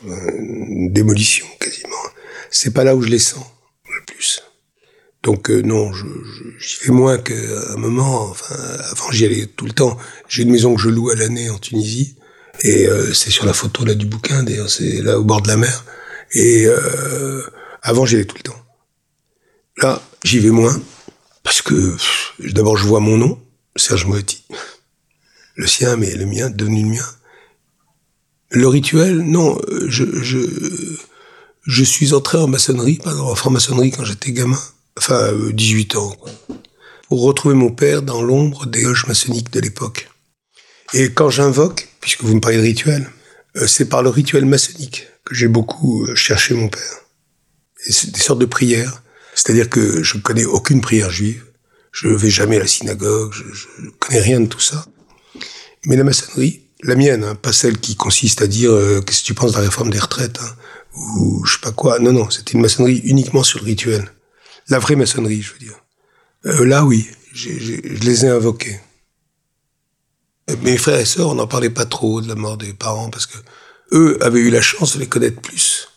une 0.05 0.91
démolition 0.91 1.45
quasiment. 1.59 1.95
C'est 2.49 2.73
pas 2.73 2.83
là 2.83 2.95
où 2.95 3.01
je 3.01 3.09
les 3.09 3.19
sens 3.19 3.45
le 3.89 4.05
plus. 4.05 4.41
Donc 5.23 5.51
euh, 5.51 5.61
non, 5.61 5.91
j'y 5.93 6.85
vais 6.85 6.93
moins 6.93 7.17
qu'à 7.17 7.33
un 7.69 7.77
moment. 7.77 8.29
Enfin, 8.29 8.55
avant 8.91 9.11
j'y 9.11 9.25
allais 9.25 9.45
tout 9.45 9.65
le 9.65 9.73
temps. 9.73 9.97
J'ai 10.27 10.43
une 10.43 10.51
maison 10.51 10.75
que 10.75 10.81
je 10.81 10.89
loue 10.89 11.09
à 11.11 11.15
l'année 11.15 11.49
en 11.49 11.59
Tunisie 11.59 12.15
et 12.61 12.87
euh, 12.87 13.13
c'est 13.13 13.29
sur 13.29 13.45
la 13.45 13.53
photo 13.53 13.85
là 13.85 13.93
du 13.93 14.05
bouquin. 14.05 14.43
D'ailleurs, 14.43 14.69
c'est 14.69 15.01
là 15.01 15.19
au 15.19 15.23
bord 15.23 15.41
de 15.41 15.47
la 15.47 15.57
mer. 15.57 15.85
Et 16.33 16.65
euh, 16.65 17.43
avant 17.81 18.05
j'y 18.05 18.15
allais 18.15 18.25
tout 18.25 18.37
le 18.37 18.43
temps. 18.43 18.65
Là, 19.77 20.01
j'y 20.23 20.39
vais 20.39 20.49
moins 20.49 20.79
parce 21.43 21.61
que 21.61 21.95
d'abord 22.39 22.77
je 22.77 22.85
vois 22.85 22.99
mon 22.99 23.17
nom, 23.17 23.39
Serge 23.75 24.05
Moetti, 24.05 24.45
le 25.55 25.67
sien, 25.67 25.97
mais 25.97 26.15
le 26.15 26.25
mien 26.25 26.49
devenu 26.49 26.83
le 26.83 26.89
mien. 26.89 27.05
Le 28.51 28.67
rituel, 28.67 29.19
non, 29.21 29.57
je, 29.87 30.03
je, 31.65 31.83
suis 31.83 32.13
entré 32.13 32.37
en 32.37 32.47
maçonnerie, 32.47 32.99
pardon, 33.01 33.23
en 33.23 33.35
franc-maçonnerie 33.35 33.91
quand 33.91 34.03
j'étais 34.03 34.33
gamin, 34.33 34.59
enfin 34.97 35.31
18 35.53 35.95
euh, 35.95 35.99
ans, 35.99 36.11
quoi, 36.11 36.31
pour 37.07 37.21
retrouver 37.21 37.55
mon 37.55 37.71
père 37.71 38.01
dans 38.01 38.21
l'ombre 38.21 38.65
des 38.65 38.83
loges 38.83 39.05
maçonniques 39.07 39.51
de 39.51 39.61
l'époque. 39.61 40.09
Et 40.93 41.11
quand 41.11 41.29
j'invoque, 41.29 41.87
puisque 42.01 42.23
vous 42.23 42.35
me 42.35 42.41
parlez 42.41 42.57
de 42.57 42.63
rituel, 42.63 43.09
euh, 43.55 43.67
c'est 43.67 43.87
par 43.87 44.03
le 44.03 44.09
rituel 44.09 44.45
maçonnique 44.45 45.07
que 45.23 45.33
j'ai 45.33 45.47
beaucoup 45.47 46.05
euh, 46.05 46.15
cherché 46.15 46.53
mon 46.53 46.67
père. 46.67 47.05
Et 47.85 47.93
c'est 47.93 48.11
des 48.11 48.19
sortes 48.19 48.39
de 48.39 48.45
prières, 48.45 49.01
c'est-à-dire 49.33 49.69
que 49.69 50.03
je 50.03 50.17
ne 50.17 50.21
connais 50.21 50.43
aucune 50.45 50.81
prière 50.81 51.09
juive, 51.09 51.45
je 51.93 52.09
ne 52.09 52.15
vais 52.15 52.29
jamais 52.29 52.57
à 52.57 52.59
la 52.59 52.67
synagogue, 52.67 53.31
je 53.33 53.67
ne 53.81 53.89
connais 53.91 54.19
rien 54.19 54.41
de 54.41 54.47
tout 54.47 54.59
ça. 54.59 54.85
Mais 55.85 55.95
la 55.95 56.03
maçonnerie, 56.03 56.63
la 56.83 56.95
mienne, 56.95 57.23
hein, 57.23 57.35
pas 57.35 57.53
celle 57.53 57.77
qui 57.79 57.95
consiste 57.95 58.41
à 58.41 58.47
dire 58.47 58.71
euh, 58.71 59.01
qu'est-ce 59.01 59.21
que 59.21 59.27
tu 59.27 59.33
penses 59.33 59.51
de 59.51 59.57
la 59.57 59.63
réforme 59.63 59.89
des 59.89 59.99
retraites 59.99 60.39
hein, 60.41 60.55
ou 60.95 61.45
je 61.45 61.53
sais 61.53 61.61
pas 61.61 61.71
quoi. 61.71 61.99
Non, 61.99 62.11
non, 62.11 62.29
c'était 62.29 62.53
une 62.53 62.61
maçonnerie 62.61 63.01
uniquement 63.03 63.43
sur 63.43 63.59
le 63.59 63.65
rituel. 63.65 64.11
La 64.69 64.79
vraie 64.79 64.95
maçonnerie, 64.95 65.41
je 65.41 65.53
veux 65.53 65.59
dire. 65.59 65.79
Euh, 66.45 66.65
là, 66.65 66.85
oui, 66.85 67.07
je 67.33 67.49
les 67.49 68.25
ai 68.25 68.29
invoqués. 68.29 68.79
Mes 70.63 70.77
frères 70.77 70.99
et 70.99 71.05
sœurs, 71.05 71.29
on 71.29 71.35
n'en 71.35 71.47
parlait 71.47 71.69
pas 71.69 71.85
trop 71.85 72.21
de 72.21 72.27
la 72.27 72.35
mort 72.35 72.57
des 72.57 72.73
parents 72.73 73.09
parce 73.09 73.25
que 73.25 73.37
eux 73.93 74.17
avaient 74.21 74.39
eu 74.39 74.49
la 74.49 74.61
chance 74.61 74.95
de 74.95 74.99
les 74.99 75.07
connaître 75.07 75.41
plus. 75.41 75.87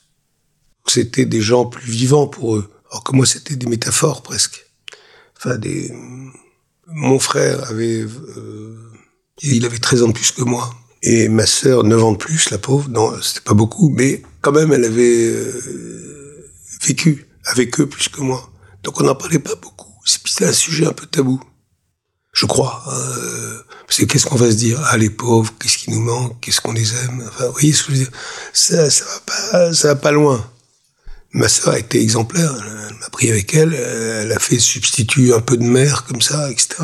C'était 0.86 1.24
des 1.24 1.40
gens 1.40 1.66
plus 1.66 1.90
vivants 1.90 2.26
pour 2.26 2.56
eux. 2.56 2.70
Alors 2.90 3.02
que 3.02 3.12
moi, 3.12 3.26
c'était 3.26 3.56
des 3.56 3.66
métaphores 3.66 4.22
presque. 4.22 4.66
Enfin, 5.36 5.56
des... 5.56 5.92
Mon 6.86 7.18
frère 7.18 7.68
avait... 7.70 8.02
Euh, 8.02 8.93
il 9.42 9.64
avait 9.64 9.78
13 9.78 10.02
ans 10.02 10.08
de 10.08 10.12
plus 10.12 10.30
que 10.30 10.42
moi. 10.42 10.74
Et 11.02 11.28
ma 11.28 11.46
sœur, 11.46 11.84
9 11.84 12.02
ans 12.02 12.12
de 12.12 12.16
plus, 12.16 12.50
la 12.50 12.58
pauvre. 12.58 12.88
Non, 12.88 13.12
c'était 13.20 13.44
pas 13.44 13.54
beaucoup, 13.54 13.90
mais 13.90 14.22
quand 14.40 14.52
même, 14.52 14.72
elle 14.72 14.84
avait 14.84 15.26
euh, 15.26 16.50
vécu 16.82 17.26
avec 17.44 17.78
eux 17.80 17.86
plus 17.86 18.08
que 18.08 18.20
moi. 18.20 18.50
Donc 18.82 19.00
on 19.00 19.04
n'en 19.04 19.14
parlait 19.14 19.38
pas 19.38 19.54
beaucoup. 19.54 19.92
C'était 20.04 20.46
un 20.46 20.52
sujet 20.52 20.86
un 20.86 20.92
peu 20.92 21.06
tabou. 21.06 21.40
Je 22.32 22.46
crois. 22.46 22.82
Euh, 22.88 23.62
parce 23.86 23.98
que 23.98 24.04
qu'est-ce 24.06 24.26
qu'on 24.26 24.36
va 24.36 24.50
se 24.50 24.56
dire? 24.56 24.80
Ah, 24.84 24.96
les 24.96 25.10
pauvres, 25.10 25.52
qu'est-ce 25.60 25.78
qui 25.78 25.90
nous 25.90 26.00
manque? 26.00 26.40
Qu'est-ce 26.40 26.60
qu'on 26.60 26.72
les 26.72 26.94
aime? 26.94 27.22
Enfin, 27.28 27.46
vous 27.46 27.52
voyez 27.52 27.72
ce 27.72 27.84
que 27.84 27.92
je 27.92 27.98
veux 27.98 28.04
dire? 28.04 28.12
Ça, 28.52 28.90
ça 28.90 29.04
va 29.04 29.20
pas, 29.26 29.72
ça 29.74 29.88
va 29.88 29.96
pas 29.96 30.10
loin. 30.10 30.44
Ma 31.32 31.48
sœur 31.48 31.74
a 31.74 31.78
été 31.78 32.00
exemplaire. 32.00 32.54
Elle 32.88 32.96
m'a 32.96 33.08
pris 33.10 33.30
avec 33.30 33.54
elle. 33.54 33.74
Elle 33.74 34.32
a 34.32 34.38
fait 34.38 34.58
substitut 34.58 35.34
un 35.34 35.40
peu 35.40 35.56
de 35.56 35.64
mère 35.64 36.04
comme 36.04 36.22
ça, 36.22 36.50
etc. 36.50 36.82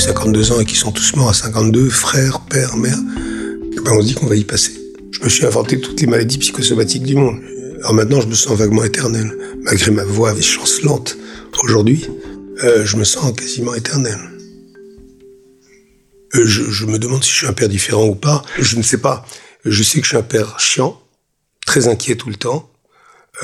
52 0.00 0.52
ans 0.52 0.60
et 0.60 0.64
qu'ils 0.64 0.78
sont 0.78 0.92
tous 0.92 1.14
morts 1.14 1.28
à 1.28 1.34
52, 1.34 1.90
frère, 1.90 2.40
père, 2.40 2.76
mère, 2.78 2.96
eh 3.72 3.80
ben 3.80 3.92
on 3.92 4.00
se 4.00 4.06
dit 4.06 4.14
qu'on 4.14 4.26
va 4.26 4.34
y 4.34 4.44
passer. 4.44 4.72
Je 5.12 5.22
me 5.22 5.28
suis 5.28 5.44
inventé 5.44 5.78
toutes 5.78 6.00
les 6.00 6.06
maladies 6.06 6.38
psychosomatiques 6.38 7.02
du 7.02 7.16
monde. 7.16 7.38
Alors 7.80 7.92
maintenant, 7.92 8.20
je 8.22 8.26
me 8.26 8.34
sens 8.34 8.56
vaguement 8.56 8.82
éternel, 8.82 9.30
malgré 9.62 9.90
ma 9.90 10.04
voix 10.04 10.34
chancelante 10.40 11.18
aujourd'hui, 11.62 12.08
euh, 12.64 12.86
je 12.86 12.96
me 12.96 13.04
sens 13.04 13.34
quasiment 13.36 13.74
éternel. 13.74 14.18
Euh, 16.34 16.46
je, 16.46 16.86
me 16.86 16.98
demande 16.98 17.22
si 17.22 17.30
je 17.30 17.36
suis 17.36 17.46
un 17.46 17.52
père 17.52 17.68
différent 17.68 18.06
ou 18.06 18.14
pas. 18.14 18.42
Je 18.58 18.76
ne 18.76 18.82
sais 18.82 18.98
pas. 18.98 19.26
Je 19.66 19.82
sais 19.82 19.98
que 19.98 20.04
je 20.04 20.10
suis 20.10 20.16
un 20.16 20.22
père 20.22 20.58
chiant, 20.58 20.98
très 21.66 21.88
inquiet 21.88 22.16
tout 22.16 22.30
le 22.30 22.36
temps. 22.36 22.69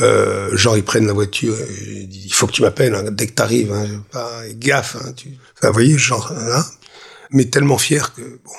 Euh, 0.01 0.55
genre 0.57 0.77
ils 0.77 0.85
prennent 0.85 1.07
la 1.07 1.13
voiture, 1.13 1.57
il 1.91 2.33
faut 2.33 2.47
que 2.47 2.53
tu 2.53 2.63
m'appelles 2.63 2.95
hein, 2.95 3.05
dès 3.11 3.27
que 3.27 3.33
t'arrives, 3.33 3.73
hein, 3.73 3.87
gaffe. 4.55 4.97
Hein, 4.97 5.13
tu... 5.17 5.29
Enfin, 5.57 5.69
vous 5.69 5.75
voyez, 5.75 5.97
genre 5.97 6.33
là, 6.33 6.65
mais 7.31 7.47
tellement 7.47 7.79
fier 7.79 8.13
que 8.15 8.23
bon, 8.23 8.53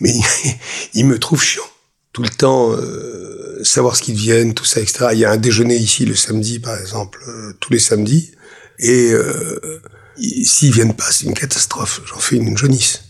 mais 0.00 0.14
il 0.94 1.06
me 1.06 1.18
trouve 1.18 1.42
chiant 1.42 1.64
tout 2.12 2.22
le 2.22 2.28
temps, 2.28 2.72
euh, 2.72 3.62
savoir 3.62 3.96
ce 3.96 4.02
qu'ils 4.02 4.16
viennent, 4.16 4.54
tout 4.54 4.64
ça, 4.64 4.80
etc. 4.80 5.08
Il 5.12 5.18
y 5.18 5.24
a 5.24 5.30
un 5.30 5.36
déjeuner 5.36 5.76
ici 5.76 6.04
le 6.04 6.14
samedi, 6.14 6.58
par 6.58 6.78
exemple, 6.78 7.22
euh, 7.28 7.52
tous 7.60 7.72
les 7.72 7.78
samedis. 7.78 8.32
Et 8.78 9.12
euh, 9.12 9.80
s'ils 10.16 10.72
viennent 10.72 10.94
pas, 10.94 11.10
c'est 11.10 11.26
une 11.26 11.34
catastrophe. 11.34 12.00
J'en 12.06 12.18
fais 12.18 12.36
une, 12.36 12.56
jaunisse. 12.56 13.04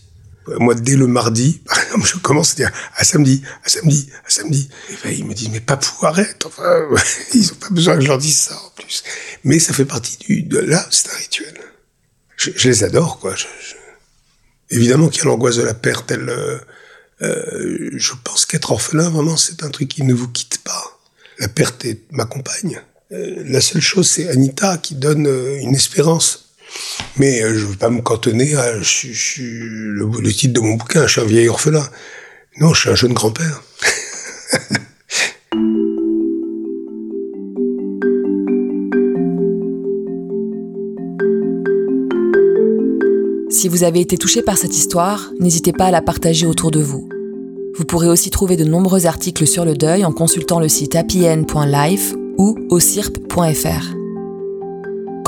Moi, 0.47 0.73
dès 0.75 0.95
le 0.95 1.07
mardi, 1.07 1.61
par 1.65 1.81
exemple, 1.81 2.07
je 2.07 2.17
commence 2.17 2.53
à 2.53 2.55
dire 2.55 2.71
à 2.95 3.03
samedi, 3.03 3.43
à 3.63 3.69
samedi, 3.69 4.09
à 4.25 4.29
samedi. 4.29 4.69
Et 4.89 4.93
ben, 5.03 5.13
ils 5.17 5.25
me 5.25 5.33
disent 5.33 5.49
mais 5.49 5.59
papou, 5.59 6.05
arrête. 6.05 6.45
Enfin, 6.45 6.87
ils 7.33 7.51
ont 7.51 7.55
pas 7.55 7.69
besoin 7.69 7.95
que 7.95 8.01
je 8.01 8.07
leur 8.07 8.17
dise 8.17 8.37
ça 8.37 8.55
en 8.55 8.69
plus. 8.75 9.03
Mais 9.43 9.59
ça 9.59 9.73
fait 9.73 9.85
partie 9.85 10.17
du. 10.17 10.43
De, 10.43 10.59
là, 10.59 10.85
c'est 10.89 11.09
un 11.09 11.15
rituel. 11.15 11.53
Je, 12.37 12.67
les 12.67 12.83
adore, 12.83 13.19
quoi. 13.19 13.35
Évidemment 14.71 15.09
qu'il 15.09 15.23
y 15.23 15.25
a 15.27 15.29
l'angoisse 15.29 15.57
de 15.57 15.63
la 15.63 15.75
perte. 15.75 16.11
Euh, 16.11 16.59
euh 17.21 17.89
je 17.93 18.13
pense 18.23 18.47
qu'être 18.47 18.71
orphelin, 18.71 19.09
vraiment, 19.09 19.37
c'est 19.37 19.63
un 19.63 19.69
truc 19.69 19.89
qui 19.89 20.03
ne 20.03 20.13
vous 20.13 20.27
quitte 20.27 20.59
pas. 20.63 20.99
La 21.37 21.47
perte 21.47 21.85
m'accompagne. 22.09 22.81
Euh, 23.11 23.43
la 23.45 23.61
seule 23.61 23.81
chose, 23.81 24.09
c'est 24.09 24.29
Anita 24.29 24.77
qui 24.77 24.95
donne 24.95 25.27
une 25.59 25.75
espérance. 25.75 26.50
Mais 27.17 27.41
euh, 27.41 27.53
je 27.53 27.65
ne 27.65 27.71
veux 27.71 27.77
pas 27.77 27.89
me 27.89 28.01
cantonner 28.01 28.55
à 28.55 28.73
le, 28.73 30.31
titre 30.31 30.53
de 30.53 30.59
mon 30.59 30.75
bouquin, 30.75 31.07
je 31.07 31.11
suis 31.13 31.21
un 31.21 31.25
vieil 31.25 31.49
orphelin. 31.49 31.87
Non, 32.59 32.73
je 32.73 32.81
suis 32.81 32.89
un 32.89 32.95
jeune 32.95 33.13
grand-père. 33.13 33.61
Si 43.61 43.67
vous 43.67 43.83
avez 43.83 43.99
été 43.99 44.17
touché 44.17 44.41
par 44.41 44.57
cette 44.57 44.75
histoire, 44.75 45.29
n'hésitez 45.39 45.71
pas 45.71 45.85
à 45.85 45.91
la 45.91 46.01
partager 46.01 46.47
autour 46.47 46.71
de 46.71 46.81
vous. 46.81 47.07
Vous 47.77 47.85
pourrez 47.85 48.07
aussi 48.07 48.31
trouver 48.31 48.57
de 48.57 48.63
nombreux 48.63 49.05
articles 49.05 49.45
sur 49.45 49.65
le 49.65 49.75
deuil 49.75 50.03
en 50.03 50.11
consultant 50.11 50.59
le 50.59 50.67
site 50.67 50.95
happyn.life 50.95 52.15
ou 52.39 52.57
au 52.69 52.79
cirp.fr. 52.79 54.00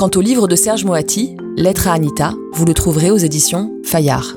Quant 0.04 0.10
au 0.16 0.20
livre 0.20 0.48
de 0.48 0.54
Serge 0.54 0.84
Moati, 0.84 1.34
Lettre 1.56 1.88
à 1.88 1.94
Anita, 1.94 2.34
vous 2.52 2.66
le 2.66 2.74
trouverez 2.74 3.10
aux 3.10 3.16
éditions 3.16 3.72
Fayard. 3.84 4.36